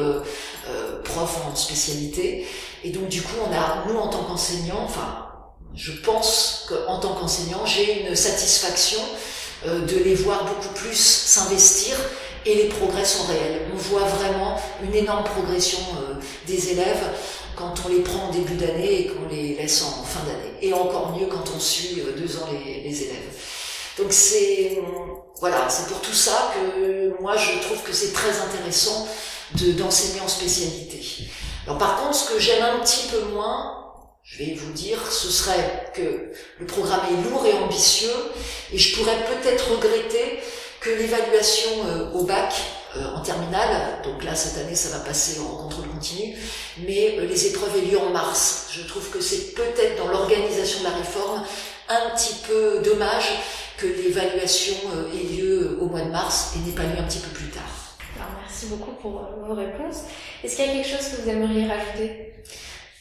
prof 1.03 1.37
en 1.45 1.55
spécialité. 1.55 2.47
Et 2.83 2.89
donc 2.91 3.07
du 3.07 3.21
coup, 3.21 3.35
on 3.47 3.53
a, 3.53 3.85
nous 3.87 3.97
en 3.97 4.07
tant 4.07 4.23
qu'enseignants, 4.23 4.83
enfin, 4.83 5.27
je 5.75 5.91
pense 5.91 6.67
qu'en 6.69 6.99
tant 6.99 7.15
qu'enseignant, 7.15 7.65
j'ai 7.65 8.01
une 8.01 8.15
satisfaction 8.15 8.99
de 9.65 9.97
les 10.03 10.15
voir 10.15 10.45
beaucoup 10.45 10.73
plus 10.75 10.95
s'investir 10.95 11.97
et 12.45 12.55
les 12.55 12.65
progrès 12.65 13.05
sont 13.05 13.23
réels. 13.23 13.61
On 13.73 13.77
voit 13.77 14.03
vraiment 14.03 14.59
une 14.83 14.93
énorme 14.93 15.23
progression 15.23 15.79
euh, 15.97 16.15
des 16.47 16.71
élèves 16.71 17.03
quand 17.55 17.73
on 17.85 17.89
les 17.89 17.99
prend 17.99 18.29
en 18.29 18.31
début 18.31 18.55
d'année 18.55 19.01
et 19.01 19.07
qu'on 19.07 19.27
les 19.29 19.55
laisse 19.55 19.83
en 19.83 20.03
fin 20.03 20.21
d'année. 20.25 20.53
Et 20.61 20.73
encore 20.73 21.17
mieux 21.17 21.27
quand 21.27 21.43
on 21.55 21.59
suit 21.59 22.01
euh, 22.01 22.13
deux 22.17 22.37
ans 22.37 22.47
les, 22.51 23.03
élèves. 23.03 23.17
Donc 23.97 24.07
c'est 24.11 24.79
voilà, 25.39 25.69
c'est 25.69 25.87
pour 25.87 26.01
tout 26.01 26.13
ça 26.13 26.53
que 26.55 27.13
moi 27.21 27.35
je 27.37 27.59
trouve 27.59 27.81
que 27.83 27.93
c'est 27.93 28.13
très 28.13 28.39
intéressant 28.39 29.07
de 29.55 29.71
d'enseigner 29.73 30.21
en 30.21 30.27
spécialité. 30.27 30.99
Alors 31.65 31.77
par 31.77 32.01
contre, 32.01 32.15
ce 32.15 32.33
que 32.33 32.39
j'aime 32.39 32.63
un 32.63 32.79
petit 32.79 33.07
peu 33.09 33.19
moins, 33.33 33.83
je 34.23 34.39
vais 34.39 34.53
vous 34.53 34.71
dire, 34.71 34.99
ce 35.11 35.29
serait 35.29 35.91
que 35.93 36.31
le 36.59 36.65
programme 36.65 37.01
est 37.11 37.29
lourd 37.29 37.45
et 37.45 37.53
ambitieux, 37.53 38.09
et 38.71 38.77
je 38.77 38.95
pourrais 38.95 39.17
peut-être 39.25 39.71
regretter 39.71 40.39
que 40.79 40.89
l'évaluation 40.89 41.69
euh, 41.85 42.11
au 42.11 42.23
bac 42.23 42.53
euh, 42.53 42.82
en 43.15 43.21
terminale, 43.21 44.01
donc 44.03 44.23
là 44.23 44.35
cette 44.35 44.57
année 44.63 44.75
ça 44.75 44.97
va 44.97 45.03
passer 45.03 45.39
en 45.39 45.63
contrôle 45.63 45.87
continu, 45.87 46.35
mais 46.85 47.17
euh, 47.17 47.25
les 47.25 47.47
épreuves 47.47 47.75
aient 47.77 47.91
lieu 47.91 47.97
en 47.97 48.09
mars. 48.09 48.67
Je 48.71 48.81
trouve 48.81 49.09
que 49.09 49.21
c'est 49.21 49.53
peut-être 49.53 49.97
dans 49.97 50.07
l'organisation 50.07 50.79
de 50.79 50.85
la 50.85 50.91
réforme 50.91 51.43
un 51.89 52.15
petit 52.15 52.35
peu 52.47 52.81
dommage 52.83 53.31
que 53.77 53.87
l'évaluation 53.87 54.75
ait 55.13 55.33
lieu 55.35 55.77
au 55.81 55.85
mois 55.85 56.01
de 56.01 56.11
mars 56.11 56.53
et 56.55 56.59
n'ait 56.59 56.75
pas 56.75 56.83
lieu 56.83 56.99
un 56.99 57.03
petit 57.03 57.19
peu 57.19 57.29
plus 57.29 57.49
tard. 57.49 57.97
merci 58.41 58.67
beaucoup 58.67 58.91
pour 59.01 59.27
vos 59.45 59.55
réponses. 59.55 60.03
Est-ce 60.43 60.55
qu'il 60.55 60.65
y 60.65 60.69
a 60.69 60.73
quelque 60.73 60.87
chose 60.87 61.07
que 61.09 61.21
vous 61.21 61.29
aimeriez 61.29 61.67
rajouter? 61.67 62.33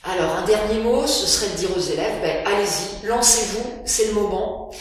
Alors 0.05 0.37
un 0.37 0.45
dernier 0.45 0.81
mot, 0.81 1.07
ce 1.07 1.27
serait 1.27 1.53
de 1.53 1.59
dire 1.59 1.77
aux 1.77 1.81
élèves, 1.81 2.21
ben, 2.23 2.45
allez-y, 2.47 3.07
lancez-vous, 3.07 3.83
c'est 3.85 4.07
le 4.09 4.15
moment 4.15 4.73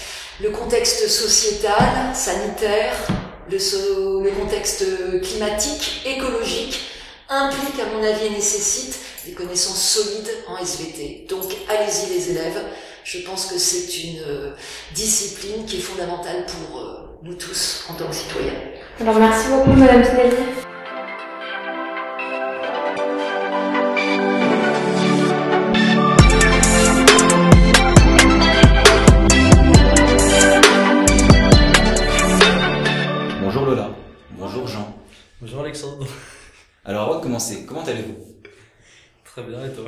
le 0.42 0.50
contexte 0.50 1.08
sociétal, 1.08 2.16
sanitaire, 2.16 2.96
le, 3.50 4.24
le, 4.24 4.30
contexte 4.32 4.86
climatique, 5.22 6.04
écologique, 6.06 6.80
implique 7.30 7.80
à 7.80 7.86
mon 7.96 8.04
avis 8.04 8.28
et 8.28 8.30
nécessite 8.30 9.00
des 9.26 9.34
connaissances 9.34 9.82
solides 9.82 10.32
en 10.48 10.58
SVT. 10.58 11.26
Donc 11.30 11.46
allez-y 11.70 12.14
les 12.14 12.32
élèves, 12.32 12.62
je 13.04 13.20
pense 13.20 13.48
que 13.48 13.58
c'est 13.58 14.04
une 14.04 14.20
euh, 14.20 14.52
discipline 14.94 15.66
qui 15.66 15.78
est 15.78 15.82
fondamentale 15.82 16.46
pour 16.46 16.80
euh, 16.80 17.20
nous 17.24 17.36
tous 17.36 17.86
en 17.90 17.94
tant 17.94 18.08
que 18.08 18.16
citoyens. 18.16 18.54
Alors 19.00 19.16
merci 19.16 19.48
beaucoup 19.50 19.72
Madame 19.72 20.04
Pinelli. 20.04 20.71
Commencer, 37.22 37.66
comment 37.66 37.84
allez-vous? 37.84 38.18
Très 39.24 39.44
bien 39.44 39.66
et 39.66 39.72
toi? 39.72 39.86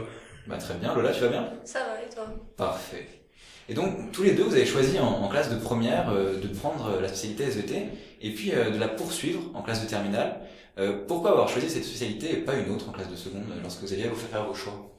Bah 0.48 0.58
très 0.58 0.76
bien, 0.76 0.94
Lola, 0.94 1.12
tu 1.12 1.22
vas 1.22 1.30
bien? 1.30 1.54
Ça 1.66 1.80
va 1.80 2.02
et 2.02 2.14
toi? 2.14 2.28
Parfait. 2.56 3.08
Et 3.70 3.74
donc 3.74 4.12
tous 4.12 4.24
les 4.24 4.32
deux, 4.32 4.44
vous 4.44 4.54
avez 4.54 4.66
choisi 4.66 5.00
en, 5.00 5.28
classe 5.30 5.50
de 5.50 5.58
première 5.58 6.10
euh, 6.10 6.38
de 6.38 6.48
prendre 6.48 7.00
la 7.02 7.08
spécialité 7.08 7.46
SVT 7.46 7.88
et 8.22 8.34
puis 8.34 8.52
euh, 8.54 8.70
de 8.70 8.78
la 8.78 8.88
poursuivre 8.88 9.42
en 9.54 9.62
classe 9.62 9.82
de 9.84 9.90
terminale. 9.90 10.42
Euh, 10.78 11.06
pourquoi 11.08 11.32
avoir 11.32 11.50
choisi 11.50 11.70
cette 11.70 11.84
spécialité 11.84 12.32
et 12.32 12.38
pas 12.38 12.56
une 12.56 12.70
autre 12.72 12.90
en 12.90 12.92
classe 12.92 13.10
de 13.10 13.16
seconde 13.16 13.46
lorsque 13.62 13.82
vous 13.82 13.94
aviez 13.94 14.06
à 14.06 14.10
vous 14.10 14.16
faire 14.16 14.46
vos 14.46 14.54
choix? 14.54 14.90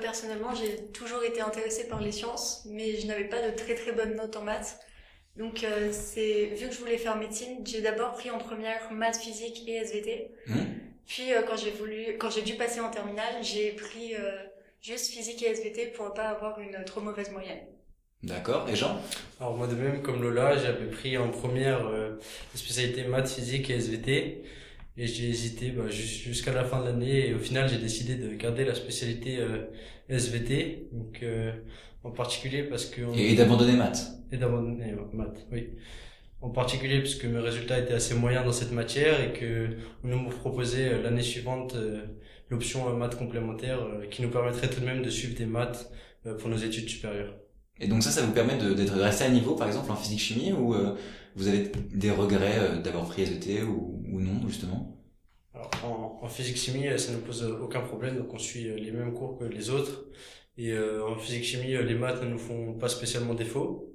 Personnellement, 0.00 0.52
j'ai 0.52 0.88
toujours 0.88 1.22
été 1.22 1.40
intéressée 1.40 1.86
par 1.86 2.00
les 2.00 2.10
sciences, 2.10 2.66
mais 2.66 2.96
je 2.96 3.06
n'avais 3.06 3.28
pas 3.28 3.40
de 3.48 3.56
très 3.56 3.76
très 3.76 3.92
bonnes 3.92 4.16
notes 4.16 4.34
en 4.34 4.42
maths. 4.42 4.80
Donc, 5.38 5.64
euh, 5.64 5.90
c'est 5.92 6.46
vu 6.56 6.68
que 6.68 6.74
je 6.74 6.78
voulais 6.78 6.96
faire 6.96 7.16
médecine, 7.16 7.58
j'ai 7.64 7.82
d'abord 7.82 8.12
pris 8.12 8.30
en 8.30 8.38
première 8.38 8.90
maths, 8.92 9.18
physique 9.18 9.64
et 9.66 9.74
SVT. 9.74 10.30
Mmh. 10.46 10.54
Puis, 11.06 11.32
euh, 11.32 11.42
quand 11.46 11.56
j'ai 11.56 11.70
voulu, 11.72 12.16
quand 12.18 12.30
j'ai 12.30 12.42
dû 12.42 12.54
passer 12.54 12.80
en 12.80 12.90
terminale, 12.90 13.34
j'ai 13.42 13.72
pris 13.72 14.14
euh, 14.14 14.30
juste 14.80 15.12
physique 15.12 15.42
et 15.42 15.50
SVT 15.50 15.88
pour 15.88 16.06
ne 16.06 16.10
pas 16.10 16.28
avoir 16.28 16.58
une 16.58 16.82
trop 16.84 17.02
mauvaise 17.02 17.30
moyenne. 17.30 17.60
D'accord. 18.22 18.66
Et 18.68 18.74
Jean? 18.74 18.98
Alors 19.38 19.56
moi 19.56 19.66
de 19.66 19.74
même 19.74 20.02
comme 20.02 20.22
Lola, 20.22 20.56
j'avais 20.56 20.86
pris 20.86 21.18
en 21.18 21.28
première 21.28 21.90
la 21.90 22.16
spécialité 22.54 23.04
maths, 23.04 23.28
physique 23.28 23.68
et 23.70 23.74
SVT. 23.74 24.42
Et 24.96 25.06
j'ai 25.06 25.28
hésité 25.28 25.68
bah, 25.68 25.88
jusqu'à 25.88 26.52
la 26.52 26.64
fin 26.64 26.80
de 26.80 26.86
l'année 26.86 27.28
et 27.28 27.34
au 27.34 27.38
final 27.38 27.68
j'ai 27.68 27.76
décidé 27.76 28.16
de 28.16 28.34
garder 28.34 28.64
la 28.64 28.74
spécialité 28.74 29.38
SVT. 30.08 30.88
Donc 30.92 31.22
en 32.06 32.10
particulier 32.12 32.62
parce 32.62 32.86
que... 32.86 33.00
Et 33.16 33.34
d'abandonner 33.34 33.76
maths. 33.76 34.06
Et 34.32 34.36
d'abandonner 34.36 34.94
maths, 35.12 35.46
oui. 35.52 35.70
En 36.40 36.50
particulier 36.50 37.00
parce 37.00 37.16
que 37.16 37.26
mes 37.26 37.38
résultats 37.38 37.78
étaient 37.78 37.94
assez 37.94 38.14
moyens 38.14 38.44
dans 38.44 38.52
cette 38.52 38.72
matière 38.72 39.20
et 39.20 39.32
que 39.32 39.70
on 40.04 40.08
nous 40.08 40.28
proposait 40.28 40.92
euh, 40.92 41.02
l'année 41.02 41.22
suivante 41.22 41.74
euh, 41.74 42.02
l'option 42.50 42.88
euh, 42.88 42.92
maths 42.92 43.16
complémentaire 43.16 43.80
qui 44.10 44.22
nous 44.22 44.30
permettrait 44.30 44.68
tout 44.68 44.80
de 44.80 44.86
même 44.86 45.02
de 45.02 45.10
suivre 45.10 45.36
des 45.36 45.46
maths 45.46 45.90
pour 46.38 46.48
nos 46.48 46.56
études 46.56 46.88
supérieures. 46.88 47.34
Et 47.78 47.88
donc 47.88 48.02
ça, 48.02 48.10
ça 48.10 48.22
vous 48.22 48.32
permet 48.32 48.56
d'être 48.56 48.94
resté 48.94 49.24
à 49.24 49.28
niveau, 49.28 49.54
par 49.54 49.68
exemple, 49.68 49.90
en 49.92 49.96
physique-chimie, 49.96 50.52
ou 50.52 50.74
vous 51.36 51.46
avez 51.46 51.70
des 51.94 52.10
regrets 52.10 52.80
d'avoir 52.82 53.04
pris 53.04 53.22
SVT 53.22 53.62
ou, 53.62 54.02
ou 54.10 54.20
non, 54.20 54.40
justement? 54.48 54.98
Alors, 55.54 55.70
en, 55.84 56.24
en 56.24 56.28
physique-chimie, 56.28 56.98
ça 56.98 57.12
ne 57.12 57.18
pose 57.18 57.44
aucun 57.44 57.80
problème, 57.80 58.16
donc 58.16 58.34
on 58.34 58.38
suit 58.38 58.64
les 58.64 58.90
mêmes 58.90 59.12
cours 59.14 59.38
que 59.38 59.44
les 59.44 59.70
autres. 59.70 60.06
Et 60.58 60.72
euh, 60.72 61.04
en 61.06 61.16
physique-chimie, 61.18 61.74
euh, 61.74 61.82
les 61.82 61.94
maths 61.94 62.22
ne 62.22 62.28
nous 62.28 62.38
font 62.38 62.74
pas 62.74 62.88
spécialement 62.88 63.34
défaut. 63.34 63.92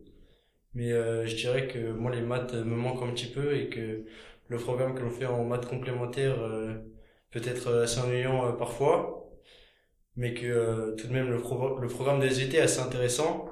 Mais 0.74 0.92
euh, 0.92 1.28
je 1.28 1.36
dirais 1.36 1.68
que 1.68 1.92
moi, 1.92 2.12
les 2.12 2.22
maths 2.22 2.54
me 2.54 2.76
manquent 2.76 3.04
un 3.04 3.12
petit 3.14 3.28
peu 3.28 3.56
et 3.58 3.70
que 3.70 4.06
le 4.50 4.58
programme 4.58 4.96
que 4.96 5.02
l'on 5.02 5.12
fait 5.12 5.26
en 5.26 5.44
maths 5.46 5.68
complémentaires 5.68 6.38
peut 7.32 7.42
être 7.46 7.74
assez 7.84 8.00
ennuyant 8.02 8.54
parfois. 8.58 9.32
mais 10.16 10.34
que 10.34 10.96
tout 10.98 11.08
de 11.08 11.14
même 11.14 11.30
le, 11.30 11.38
le 11.38 11.88
programme 11.88 12.20
de 12.20 12.28
SVT 12.28 12.58
est 12.58 12.62
assez 12.62 12.82
intéressant, 12.82 13.50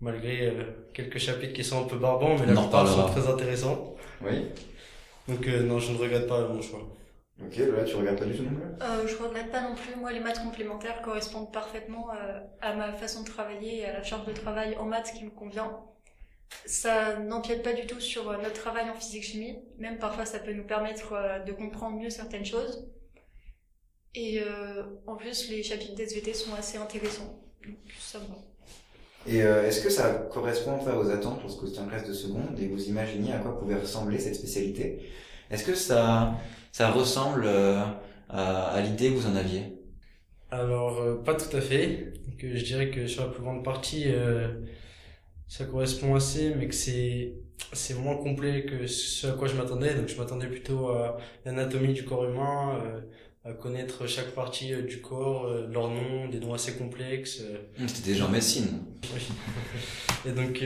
malgré 0.00 0.52
quelques 0.94 1.18
chapitres 1.18 1.52
qui 1.54 1.64
sont 1.64 1.84
un 1.84 1.88
peu 1.88 1.98
barbants, 1.98 2.36
mais 2.38 2.46
la 2.46 2.54
plupart 2.54 2.86
sont 2.88 3.04
très 3.06 3.28
intéressants. 3.28 3.94
Oui. 4.22 4.46
Donc 5.28 5.46
non, 5.46 5.78
je 5.78 5.92
ne 5.92 5.98
regrette 5.98 6.26
pas 6.26 6.48
mon 6.48 6.62
choix. 6.62 6.80
Ok, 7.44 7.56
là 7.56 7.84
tu 7.84 7.96
regardes 7.96 8.18
pas 8.18 8.24
du 8.26 8.36
tout 8.36 8.42
non 8.42 8.50
plus? 8.50 8.82
Euh, 8.82 9.06
Je 9.06 9.16
regrette 9.16 9.50
pas 9.50 9.62
non 9.62 9.74
plus. 9.74 9.96
Moi, 9.96 10.12
les 10.12 10.20
maths 10.20 10.42
complémentaires 10.42 11.00
correspondent 11.02 11.52
parfaitement 11.52 12.08
à 12.60 12.74
ma 12.74 12.92
façon 12.92 13.22
de 13.22 13.28
travailler 13.28 13.78
et 13.78 13.84
à 13.86 13.92
la 13.94 14.02
charge 14.02 14.26
de 14.26 14.32
travail 14.32 14.76
en 14.76 14.84
maths 14.84 15.12
qui 15.16 15.24
me 15.24 15.30
convient 15.30 15.80
ça 16.66 17.18
n'empiète 17.18 17.62
pas 17.62 17.72
du 17.72 17.86
tout 17.86 18.00
sur 18.00 18.28
euh, 18.28 18.36
notre 18.36 18.60
travail 18.60 18.88
en 18.90 18.94
physique-chimie. 18.94 19.58
Même 19.78 19.98
parfois, 19.98 20.24
ça 20.24 20.38
peut 20.38 20.52
nous 20.52 20.66
permettre 20.66 21.12
euh, 21.12 21.38
de 21.40 21.52
comprendre 21.52 21.98
mieux 21.98 22.10
certaines 22.10 22.44
choses. 22.44 22.88
Et 24.14 24.40
euh, 24.42 24.82
en 25.06 25.16
plus, 25.16 25.48
les 25.50 25.62
chapitres 25.62 25.94
d'SVT 25.94 26.34
sont 26.34 26.54
assez 26.54 26.78
intéressants. 26.78 27.40
Donc, 27.64 27.76
ça 27.98 28.18
va. 28.18 28.36
Et 29.26 29.40
est-ce 29.40 29.82
que 29.82 29.90
ça 29.90 30.14
correspond 30.32 30.72
enfin 30.72 30.96
aux 30.96 31.10
attentes 31.10 31.42
lorsque 31.42 31.60
vous 31.60 31.68
étiez 31.68 31.82
en 31.82 31.86
classe 31.86 32.08
de 32.08 32.14
seconde? 32.14 32.58
Et 32.58 32.66
vous 32.66 32.88
imaginez 32.88 33.34
à 33.34 33.38
quoi 33.38 33.56
pouvait 33.58 33.76
ressembler 33.76 34.18
cette 34.18 34.34
spécialité? 34.34 35.10
Est-ce 35.50 35.62
que 35.62 35.74
ça, 35.74 36.32
ça 36.72 36.90
ressemble 36.90 37.48
à, 38.28 38.80
l'idée 38.82 39.10
que 39.10 39.14
vous 39.14 39.26
en 39.26 39.36
aviez 39.36 39.74
Alors, 40.50 41.22
pas 41.24 41.34
tout 41.34 41.56
à 41.56 41.60
fait. 41.60 42.12
Je 42.38 42.64
dirais 42.64 42.90
que 42.90 43.06
sur 43.06 43.24
la 43.24 43.30
plus 43.30 43.42
grande 43.42 43.64
partie, 43.64 44.06
ça 45.48 45.64
correspond 45.64 46.14
assez, 46.14 46.54
mais 46.54 46.68
que 46.68 46.74
c'est 46.74 47.34
c'est 47.72 47.94
moins 47.94 48.16
complet 48.16 48.64
que 48.64 48.86
ce 48.86 49.28
à 49.28 49.32
quoi 49.32 49.48
je 49.48 49.54
m'attendais. 49.56 49.94
Donc 49.94 50.08
je 50.08 50.16
m'attendais 50.16 50.48
plutôt 50.48 50.88
à 50.88 51.18
l'anatomie 51.44 51.92
du 51.92 52.04
corps 52.04 52.24
humain, 52.24 52.78
euh, 52.82 53.00
connaître 53.60 54.06
chaque 54.06 54.32
partie 54.32 54.74
euh, 54.74 54.82
du 54.82 55.00
corps, 55.00 55.46
euh, 55.46 55.66
leur 55.68 55.88
nom, 55.88 56.28
des 56.28 56.40
noms 56.40 56.54
assez 56.54 56.74
complexes. 56.74 57.42
Mmh, 57.78 57.88
c'était 57.88 58.12
déjà 58.12 58.26
en 58.26 58.28
médecine. 58.28 58.84
Oui. 59.14 59.20
Et 60.26 60.32
donc 60.32 60.62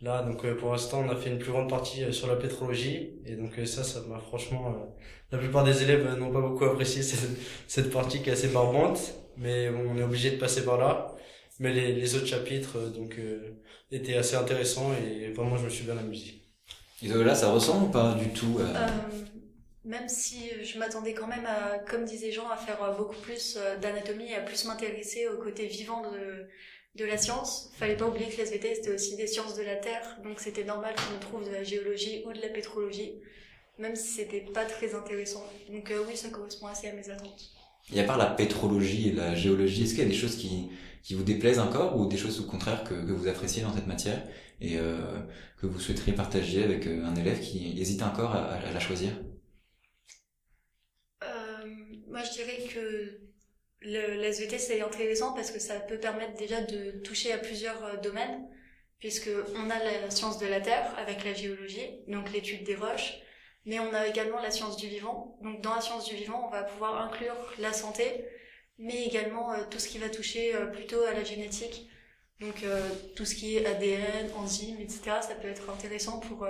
là, 0.00 0.22
donc 0.22 0.44
pour 0.56 0.72
l'instant, 0.72 1.04
on 1.06 1.10
a 1.10 1.16
fait 1.16 1.30
une 1.30 1.38
plus 1.38 1.52
grande 1.52 1.68
partie 1.68 2.12
sur 2.12 2.26
la 2.26 2.34
pétrologie, 2.34 3.10
et 3.24 3.36
donc 3.36 3.52
ça, 3.66 3.84
ça 3.84 4.00
m'a 4.08 4.18
franchement, 4.18 4.96
la 5.30 5.38
plupart 5.38 5.62
des 5.62 5.84
élèves 5.84 6.18
n'ont 6.18 6.32
pas 6.32 6.40
beaucoup 6.40 6.64
apprécié 6.64 7.02
cette, 7.04 7.30
cette 7.68 7.90
partie 7.92 8.20
qui 8.20 8.30
est 8.30 8.32
assez 8.32 8.48
barbante, 8.48 9.14
mais 9.36 9.70
bon, 9.70 9.92
on 9.94 9.96
est 9.96 10.02
obligé 10.02 10.32
de 10.32 10.36
passer 10.38 10.64
par 10.64 10.76
là. 10.76 11.14
Mais 11.58 11.72
les, 11.72 11.92
les 11.92 12.14
autres 12.16 12.26
chapitres 12.26 12.76
euh, 12.78 12.88
donc 12.90 13.16
euh, 13.18 13.54
étaient 13.90 14.16
assez 14.16 14.36
intéressants 14.36 14.90
et 14.94 15.32
vraiment 15.32 15.56
je 15.56 15.64
me 15.64 15.70
suis 15.70 15.84
bien 15.84 15.96
amusé. 15.96 16.42
Et 17.02 17.08
donc 17.08 17.24
là, 17.24 17.34
ça 17.34 17.52
ressemble 17.52 17.84
ou 17.84 17.88
pas 17.88 18.14
du 18.14 18.28
tout 18.30 18.58
euh, 18.60 18.72
Même 19.84 20.08
si 20.08 20.50
je 20.62 20.78
m'attendais 20.78 21.12
quand 21.12 21.26
même 21.26 21.46
à, 21.46 21.78
comme 21.78 22.04
disait 22.04 22.30
Jean, 22.30 22.48
à 22.48 22.56
faire 22.56 22.94
beaucoup 22.96 23.20
plus 23.20 23.58
d'anatomie 23.80 24.30
et 24.30 24.36
à 24.36 24.40
plus 24.40 24.64
m'intéresser 24.64 25.26
au 25.26 25.38
côté 25.38 25.66
vivant 25.66 26.02
de, 26.94 27.04
la 27.04 27.18
science. 27.18 27.72
Fallait 27.78 27.96
pas 27.96 28.06
oublier 28.06 28.28
que 28.28 28.36
la 28.38 28.44
SVT 28.44 28.76
c'était 28.76 28.94
aussi 28.94 29.16
des 29.16 29.26
sciences 29.26 29.56
de 29.56 29.62
la 29.62 29.74
Terre, 29.76 30.18
donc 30.22 30.38
c'était 30.38 30.62
normal 30.62 30.94
qu'on 30.94 31.18
trouve 31.18 31.48
de 31.48 31.52
la 31.52 31.64
géologie 31.64 32.22
ou 32.26 32.32
de 32.32 32.40
la 32.40 32.48
pétrologie, 32.48 33.14
même 33.78 33.96
si 33.96 34.12
c'était 34.12 34.44
pas 34.52 34.66
très 34.66 34.94
intéressant. 34.94 35.44
Donc 35.68 35.92
oui, 36.08 36.16
ça 36.16 36.28
correspond 36.28 36.68
assez 36.68 36.88
à 36.88 36.92
mes 36.92 37.10
attentes. 37.10 37.52
Et 37.92 38.00
à 38.00 38.04
part 38.04 38.18
la 38.18 38.26
pétrologie 38.26 39.08
et 39.08 39.12
la 39.12 39.34
géologie, 39.34 39.84
est-ce 39.84 39.94
qu'il 39.94 40.02
y 40.02 40.06
a 40.06 40.08
des 40.08 40.14
choses 40.14 40.36
qui, 40.36 40.70
vous 41.14 41.24
déplaisent 41.24 41.58
encore 41.58 41.98
ou 41.98 42.06
des 42.06 42.16
choses 42.16 42.40
au 42.40 42.44
contraire 42.44 42.84
que, 42.84 42.94
vous 42.94 43.26
appréciez 43.26 43.62
dans 43.62 43.74
cette 43.74 43.86
matière 43.86 44.22
et 44.60 44.78
euh, 44.78 44.98
que 45.60 45.66
vous 45.66 45.80
souhaiteriez 45.80 46.12
partager 46.12 46.62
avec 46.62 46.86
euh, 46.86 47.04
un 47.04 47.16
élève 47.16 47.40
qui 47.40 47.78
hésite 47.80 48.02
encore 48.02 48.34
à, 48.34 48.58
la 48.72 48.80
choisir? 48.80 49.10
euh, 49.10 49.31
Moi, 52.12 52.22
je 52.24 52.32
dirais 52.32 52.58
que 52.68 53.20
le, 53.80 54.22
SVT, 54.22 54.58
c'est 54.58 54.82
intéressant 54.82 55.32
parce 55.32 55.50
que 55.50 55.58
ça 55.58 55.80
peut 55.80 55.98
permettre 55.98 56.34
déjà 56.34 56.60
de 56.60 56.90
toucher 57.00 57.32
à 57.32 57.38
plusieurs 57.38 57.82
euh, 57.86 57.96
domaines, 57.96 58.46
puisque 58.98 59.30
on 59.56 59.70
a 59.70 59.78
la 59.78 60.10
science 60.10 60.38
de 60.38 60.46
la 60.46 60.60
Terre 60.60 60.94
avec 60.98 61.24
la 61.24 61.32
géologie, 61.32 62.02
donc 62.08 62.30
l'étude 62.30 62.64
des 62.64 62.76
roches, 62.76 63.14
mais 63.64 63.80
on 63.80 63.94
a 63.94 64.06
également 64.06 64.42
la 64.42 64.50
science 64.50 64.76
du 64.76 64.88
vivant. 64.88 65.38
Donc 65.40 65.62
dans 65.62 65.74
la 65.74 65.80
science 65.80 66.04
du 66.04 66.14
vivant, 66.14 66.48
on 66.48 66.50
va 66.50 66.64
pouvoir 66.64 67.00
inclure 67.00 67.34
la 67.58 67.72
santé, 67.72 68.26
mais 68.76 69.06
également 69.06 69.50
euh, 69.50 69.64
tout 69.70 69.78
ce 69.78 69.88
qui 69.88 69.96
va 69.96 70.10
toucher 70.10 70.54
euh, 70.54 70.66
plutôt 70.66 71.02
à 71.04 71.14
la 71.14 71.24
génétique. 71.24 71.88
Donc 72.40 72.64
tout 73.14 73.24
ce 73.24 73.36
qui 73.36 73.56
est 73.56 73.64
ADN, 73.64 74.32
enzymes, 74.34 74.80
etc. 74.80 75.20
Ça 75.20 75.36
peut 75.40 75.46
être 75.46 75.70
intéressant 75.70 76.18
pour 76.18 76.44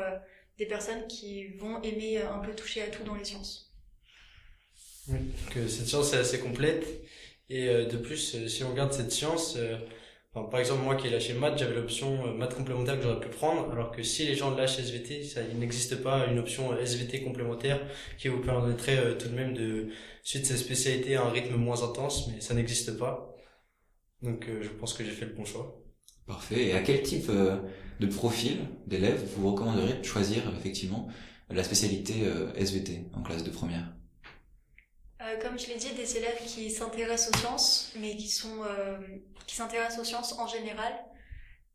des 0.57 0.65
personnes 0.65 1.07
qui 1.07 1.49
vont 1.59 1.83
aimer 1.83 2.17
un 2.23 2.39
peu 2.39 2.55
toucher 2.55 2.81
à 2.81 2.87
tout 2.87 3.03
dans 3.05 3.15
les 3.15 3.27
sciences. 3.27 3.72
Oui, 5.09 5.19
que 5.51 5.67
cette 5.69 5.87
science 5.87 6.13
est 6.13 6.19
assez 6.19 6.39
complète. 6.39 6.87
Et 7.49 7.67
de 7.67 7.97
plus, 7.99 8.47
si 8.47 8.65
on 8.65 8.71
regarde 8.71 8.93
cette 8.93 9.13
science, 9.13 9.59
par 10.33 10.61
exemple, 10.61 10.83
moi 10.83 10.97
qui 10.97 11.09
ai 11.09 11.11
lâché 11.11 11.35
maths, 11.35 11.59
j'avais 11.59 11.75
l'option 11.75 12.27
euh, 12.27 12.33
maths 12.33 12.55
complémentaire 12.55 12.97
que 12.97 13.03
j'aurais 13.03 13.21
pu 13.21 13.29
prendre, 13.29 13.71
alors 13.71 13.93
que 13.93 14.03
si 14.03 14.25
les 14.25 14.35
gens 14.35 14.55
lâchent 14.57 14.79
SVT, 14.79 15.25
ça, 15.25 15.43
il 15.43 15.59
n'existe 15.59 16.03
pas 16.03 16.27
une 16.27 16.39
option 16.39 16.75
SVT 16.75 17.23
complémentaire 17.23 17.79
qui 18.17 18.29
vous 18.29 18.41
permettrait 18.41 18.97
euh, 18.97 19.15
tout 19.15 19.29
de 19.29 19.35
même 19.35 19.53
de 19.53 19.91
suivre 20.23 20.47
cette 20.47 20.57
spécialité 20.57 21.17
à 21.17 21.25
un 21.25 21.31
rythme 21.31 21.57
moins 21.57 21.83
intense, 21.83 22.29
mais 22.29 22.41
ça 22.41 22.55
n'existe 22.55 22.97
pas. 22.97 23.37
Donc 24.23 24.49
euh, 24.49 24.63
je 24.63 24.71
pense 24.71 24.95
que 24.95 25.05
j'ai 25.05 25.11
fait 25.11 25.27
le 25.27 25.35
bon 25.35 25.45
choix. 25.45 25.85
Parfait. 26.27 26.69
Et 26.69 26.73
à 26.73 26.81
quel 26.81 27.03
type 27.03 27.31
de 28.01 28.07
profil 28.07 28.61
d'élèves 28.87 29.23
vous 29.37 29.51
recommanderiez 29.51 29.95
de 29.95 30.05
choisir 30.05 30.43
effectivement 30.57 31.09
la 31.51 31.65
spécialité 31.65 32.15
SVT 32.55 33.09
en 33.13 33.23
classe 33.23 33.43
de 33.43 33.51
première? 33.51 33.93
Euh, 35.23 35.41
comme 35.41 35.59
je 35.59 35.69
l'ai 35.69 35.77
dit, 35.77 35.93
des 35.95 36.17
élèves 36.17 36.41
qui 36.47 36.71
s'intéressent 36.71 37.31
aux 37.35 37.39
sciences, 37.39 37.93
mais 37.99 38.17
qui 38.17 38.29
sont 38.29 38.65
euh, 38.65 38.99
qui 39.47 39.55
s'intéressent 39.55 40.01
aux 40.01 40.05
sciences 40.05 40.39
en 40.39 40.47
général. 40.47 40.93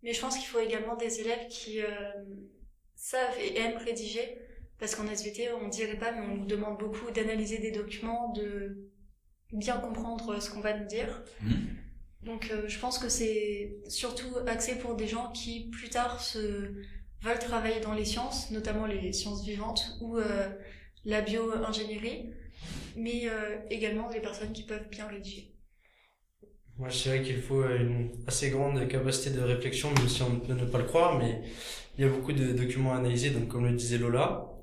Mais 0.03 0.13
je 0.13 0.21
pense 0.21 0.37
qu'il 0.37 0.47
faut 0.47 0.59
également 0.59 0.95
des 0.95 1.21
élèves 1.21 1.47
qui 1.47 1.81
euh, 1.81 1.87
savent 2.95 3.37
et 3.39 3.57
aiment 3.59 3.77
rédiger, 3.77 4.37
parce 4.79 4.95
qu'en 4.95 5.07
SVT, 5.07 5.51
on 5.53 5.69
dirait 5.69 5.97
pas, 5.97 6.11
mais 6.11 6.21
on 6.21 6.37
nous 6.37 6.45
demande 6.45 6.77
beaucoup 6.77 7.09
d'analyser 7.11 7.59
des 7.59 7.71
documents, 7.71 8.33
de 8.33 8.89
bien 9.53 9.77
comprendre 9.77 10.41
ce 10.41 10.49
qu'on 10.49 10.59
va 10.59 10.77
nous 10.77 10.87
dire. 10.87 11.23
Mmh. 11.41 11.53
Donc, 12.23 12.51
je 12.67 12.79
pense 12.79 12.99
que 12.99 13.07
c'est 13.07 13.77
surtout 13.87 14.35
axé 14.47 14.77
pour 14.77 14.95
des 14.95 15.07
gens 15.07 15.31
qui 15.31 15.69
plus 15.69 15.89
tard 15.89 16.21
se 16.21 16.73
veulent 17.21 17.39
travailler 17.39 17.79
dans 17.79 17.93
les 17.93 18.03
sciences, 18.03 18.51
notamment 18.51 18.85
les 18.85 19.13
sciences 19.13 19.45
vivantes 19.45 19.97
ou 20.01 20.19
la 21.05 21.21
bio-ingénierie 21.21 22.33
mais 22.97 23.29
euh, 23.29 23.57
également 23.69 24.09
des 24.09 24.19
personnes 24.19 24.51
qui 24.51 24.63
peuvent 24.63 24.89
bien 24.89 25.07
rédiger. 25.07 25.53
Moi, 26.77 26.89
je 26.89 27.03
dirais 27.03 27.21
qu'il 27.23 27.41
faut 27.41 27.63
une 27.63 28.11
assez 28.27 28.49
grande 28.49 28.87
capacité 28.87 29.35
de 29.35 29.41
réflexion, 29.41 29.89
même 29.95 30.07
si 30.07 30.21
on 30.21 30.39
peut 30.39 30.53
ne 30.53 30.65
pas 30.65 30.77
le 30.77 30.83
croire, 30.83 31.17
mais 31.17 31.41
il 31.97 32.05
y 32.05 32.07
a 32.07 32.09
beaucoup 32.09 32.33
de 32.33 32.51
documents 32.51 32.93
à 32.93 32.97
analyser, 32.97 33.31
donc 33.31 33.47
comme 33.47 33.65
le 33.65 33.73
disait 33.73 33.97
Lola. 33.97 34.53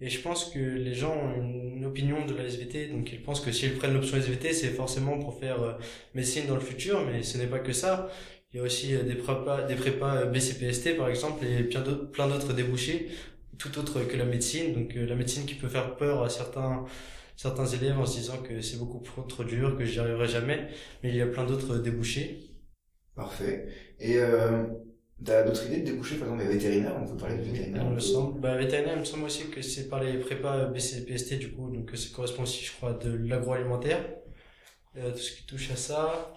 Et 0.00 0.10
je 0.10 0.20
pense 0.20 0.46
que 0.46 0.58
les 0.58 0.94
gens 0.94 1.14
ont 1.16 1.34
une 1.76 1.84
opinion 1.86 2.26
de 2.26 2.34
la 2.34 2.44
SVT, 2.44 2.88
donc 2.88 3.12
ils 3.12 3.22
pensent 3.22 3.40
que 3.40 3.52
s'ils 3.52 3.74
prennent 3.74 3.94
l'option 3.94 4.18
SVT, 4.18 4.52
c'est 4.52 4.70
forcément 4.70 5.18
pour 5.18 5.38
faire 5.38 5.62
euh, 5.62 5.72
médecine 6.14 6.46
dans 6.46 6.54
le 6.54 6.60
futur, 6.60 7.04
mais 7.06 7.22
ce 7.22 7.38
n'est 7.38 7.46
pas 7.46 7.60
que 7.60 7.72
ça. 7.72 8.10
Il 8.52 8.58
y 8.58 8.60
a 8.60 8.62
aussi 8.62 8.94
euh, 8.94 9.02
des 9.04 9.14
prépas, 9.14 9.62
des 9.62 9.76
prépas 9.76 10.24
BCPST 10.26 10.96
par 10.96 11.08
exemple, 11.08 11.44
et 11.46 11.62
plein 11.62 12.28
d'autres 12.28 12.52
débouchés, 12.52 13.08
tout 13.58 13.78
autre 13.78 14.02
que 14.02 14.16
la 14.16 14.24
médecine. 14.26 14.74
Donc 14.74 14.92
la 14.94 15.14
médecine 15.14 15.46
qui 15.46 15.54
peut 15.54 15.68
faire 15.68 15.96
peur 15.96 16.22
à 16.22 16.28
certains 16.28 16.84
certains 17.36 17.66
élèves 17.66 17.98
en 17.98 18.06
se 18.06 18.18
disant 18.18 18.38
que 18.38 18.60
c'est 18.60 18.78
beaucoup 18.78 19.00
trop 19.28 19.44
dur, 19.44 19.76
que 19.76 19.84
j'y 19.84 20.00
arriverai 20.00 20.26
jamais, 20.26 20.68
mais 21.02 21.10
il 21.10 21.16
y 21.16 21.22
a 21.22 21.26
plein 21.26 21.44
d'autres 21.44 21.76
débouchés. 21.78 22.40
Parfait. 23.14 23.68
Et 24.00 24.18
euh, 24.18 24.64
t'as 25.24 25.42
d'autres 25.42 25.66
idées 25.66 25.80
de 25.80 25.92
débouchés, 25.92 26.16
par 26.16 26.28
exemple, 26.28 26.44
les 26.44 26.56
vétérinaires, 26.56 26.96
on 27.00 27.06
peut 27.06 27.16
parler 27.16 27.36
de 27.36 27.42
vétérinaire 27.42 27.84
Il 27.86 27.94
me 27.94 28.00
semble. 28.00 28.40
Bah, 28.40 28.56
vétérinaire, 28.56 28.94
il 28.96 29.00
me 29.00 29.04
semble 29.04 29.24
aussi 29.24 29.48
que 29.50 29.62
c'est 29.62 29.88
par 29.88 30.02
les 30.02 30.18
prépas 30.18 30.66
BCPST, 30.66 31.38
du 31.38 31.52
coup, 31.52 31.70
donc 31.70 31.90
ça 31.94 32.08
correspond 32.14 32.42
aussi, 32.42 32.64
je 32.64 32.72
crois, 32.72 32.92
de 32.92 33.10
l'agroalimentaire. 33.10 34.04
Euh, 34.96 35.12
tout 35.12 35.18
ce 35.18 35.36
qui 35.36 35.46
touche 35.46 35.70
à 35.70 35.76
ça. 35.76 36.32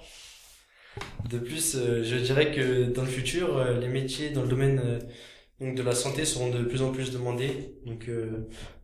De 1.30 1.38
plus, 1.40 1.76
euh, 1.76 2.04
je 2.04 2.16
dirais 2.16 2.52
que 2.52 2.86
dans 2.86 3.04
le 3.04 3.08
futur, 3.08 3.58
euh, 3.58 3.80
les 3.80 3.88
métiers 3.88 4.30
dans 4.32 4.42
le 4.42 4.48
domaine 4.48 4.82
euh, 4.84 5.00
donc 5.60 5.76
de 5.76 5.84
la 5.84 5.94
santé 5.94 6.26
seront 6.26 6.50
de 6.50 6.64
plus 6.64 6.82
en 6.82 6.92
plus 6.92 7.12
demandés. 7.12 7.76
Donc 7.86 8.10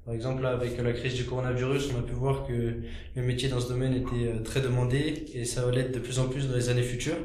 par 0.05 0.13
exemple, 0.13 0.43
là, 0.43 0.51
avec 0.51 0.77
la 0.77 0.93
crise 0.93 1.15
du 1.15 1.25
coronavirus, 1.25 1.89
on 1.95 1.99
a 1.99 2.03
pu 2.03 2.13
voir 2.13 2.45
que 2.45 2.83
le 3.15 3.21
métier 3.23 3.49
dans 3.49 3.59
ce 3.59 3.67
domaine 3.67 3.95
était 3.95 4.27
euh, 4.27 4.43
très 4.43 4.61
demandé 4.61 5.25
et 5.33 5.45
ça 5.45 5.65
va 5.65 5.71
l'être 5.71 5.91
de 5.91 5.99
plus 5.99 6.19
en 6.19 6.29
plus 6.29 6.47
dans 6.47 6.55
les 6.55 6.69
années 6.69 6.83
futures. 6.83 7.17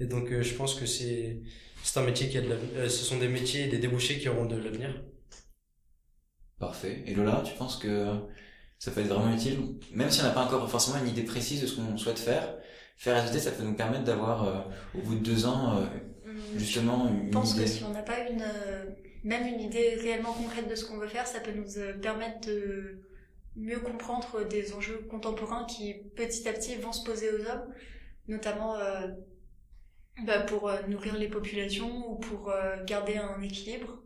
Et 0.00 0.06
donc, 0.06 0.32
euh, 0.32 0.42
je 0.42 0.54
pense 0.54 0.74
que 0.74 0.86
c'est 0.86 1.42
c'est 1.82 2.00
un 2.00 2.04
métier 2.04 2.30
qui 2.30 2.38
a 2.38 2.40
de 2.40 2.48
euh, 2.76 2.88
ce 2.88 3.04
sont 3.04 3.18
des 3.18 3.28
métiers 3.28 3.64
et 3.64 3.68
des 3.68 3.76
débouchés 3.76 4.18
qui 4.18 4.30
auront 4.30 4.46
de 4.46 4.56
l'avenir. 4.56 5.04
Parfait. 6.58 7.02
Et 7.06 7.14
Lola, 7.14 7.42
tu 7.44 7.52
penses 7.52 7.76
que 7.76 8.06
ça 8.78 8.90
peut 8.90 9.02
être 9.02 9.08
vraiment 9.08 9.34
utile, 9.34 9.76
même 9.92 10.10
si 10.10 10.22
on 10.22 10.24
n'a 10.24 10.30
pas 10.30 10.44
encore 10.44 10.70
forcément 10.70 10.98
une 11.04 11.08
idée 11.08 11.24
précise 11.24 11.60
de 11.60 11.66
ce 11.66 11.76
qu'on 11.76 11.98
souhaite 11.98 12.18
faire. 12.18 12.56
Faire 12.96 13.16
SVT, 13.16 13.40
ça 13.40 13.50
peut 13.50 13.64
nous 13.64 13.74
permettre 13.74 14.04
d'avoir, 14.04 14.70
au 14.94 15.02
bout 15.02 15.16
de 15.16 15.20
deux 15.20 15.46
ans, 15.46 15.78
hum, 16.24 16.34
justement, 16.56 17.08
une 17.08 17.16
idée. 17.16 17.26
Je 17.26 17.32
pense 17.32 17.54
que 17.54 17.66
si 17.66 17.84
on 17.84 17.92
n'a 17.92 18.02
pas 18.02 18.20
une 18.30 18.42
même 19.24 19.46
une 19.46 19.60
idée 19.60 19.94
réellement 20.00 20.32
concrète 20.32 20.68
de 20.68 20.74
ce 20.74 20.84
qu'on 20.84 20.98
veut 20.98 21.08
faire, 21.08 21.26
ça 21.26 21.40
peut 21.40 21.52
nous 21.52 21.78
euh, 21.78 21.94
permettre 21.94 22.46
de 22.46 23.00
mieux 23.56 23.80
comprendre 23.80 24.46
des 24.48 24.74
enjeux 24.74 25.06
contemporains 25.10 25.64
qui 25.64 25.94
petit 26.14 26.46
à 26.48 26.52
petit 26.52 26.76
vont 26.76 26.92
se 26.92 27.04
poser 27.04 27.30
aux 27.30 27.40
hommes, 27.40 27.72
notamment 28.28 28.76
euh, 28.76 29.08
bah, 30.26 30.40
pour 30.40 30.68
euh, 30.68 30.76
nourrir 30.88 31.16
les 31.16 31.28
populations 31.28 32.10
ou 32.10 32.16
pour 32.16 32.52
garder 32.86 33.16
un 33.16 33.40
équilibre. 33.40 34.02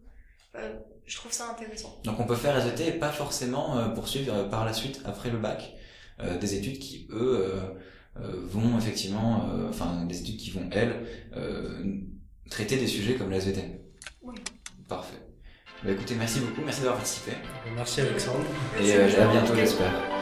je 1.07 1.16
trouve 1.16 1.33
ça 1.33 1.50
intéressant. 1.50 2.00
Donc 2.04 2.20
on 2.20 2.24
peut 2.24 2.37
faire 2.37 2.57
SVT 2.57 2.88
et 2.88 2.92
pas 2.92 3.11
forcément 3.11 3.92
poursuivre 3.94 4.48
par 4.48 4.64
la 4.64 4.72
suite, 4.72 5.00
après 5.04 5.31
le 5.31 5.38
bac, 5.38 5.74
des 6.40 6.54
études 6.54 6.78
qui, 6.78 7.09
eux, 7.11 7.61
vont 8.16 8.76
effectivement, 8.76 9.48
enfin 9.68 10.04
des 10.04 10.20
études 10.20 10.37
qui 10.37 10.50
vont, 10.50 10.68
elles, 10.72 11.07
traiter 12.50 12.76
des 12.76 12.87
sujets 12.87 13.14
comme 13.14 13.31
la 13.31 13.38
SVT. 13.38 13.77
Parfait. 14.88 15.18
Bah 15.85 15.92
écoutez, 15.92 16.14
merci 16.16 16.40
beaucoup, 16.40 16.62
merci 16.64 16.81
d'avoir 16.81 16.96
participé. 16.98 17.33
Merci 17.77 18.01
Alexandre. 18.01 18.44
Et 18.81 18.92
à 18.94 19.27
bientôt, 19.29 19.55
j'espère. 19.55 20.17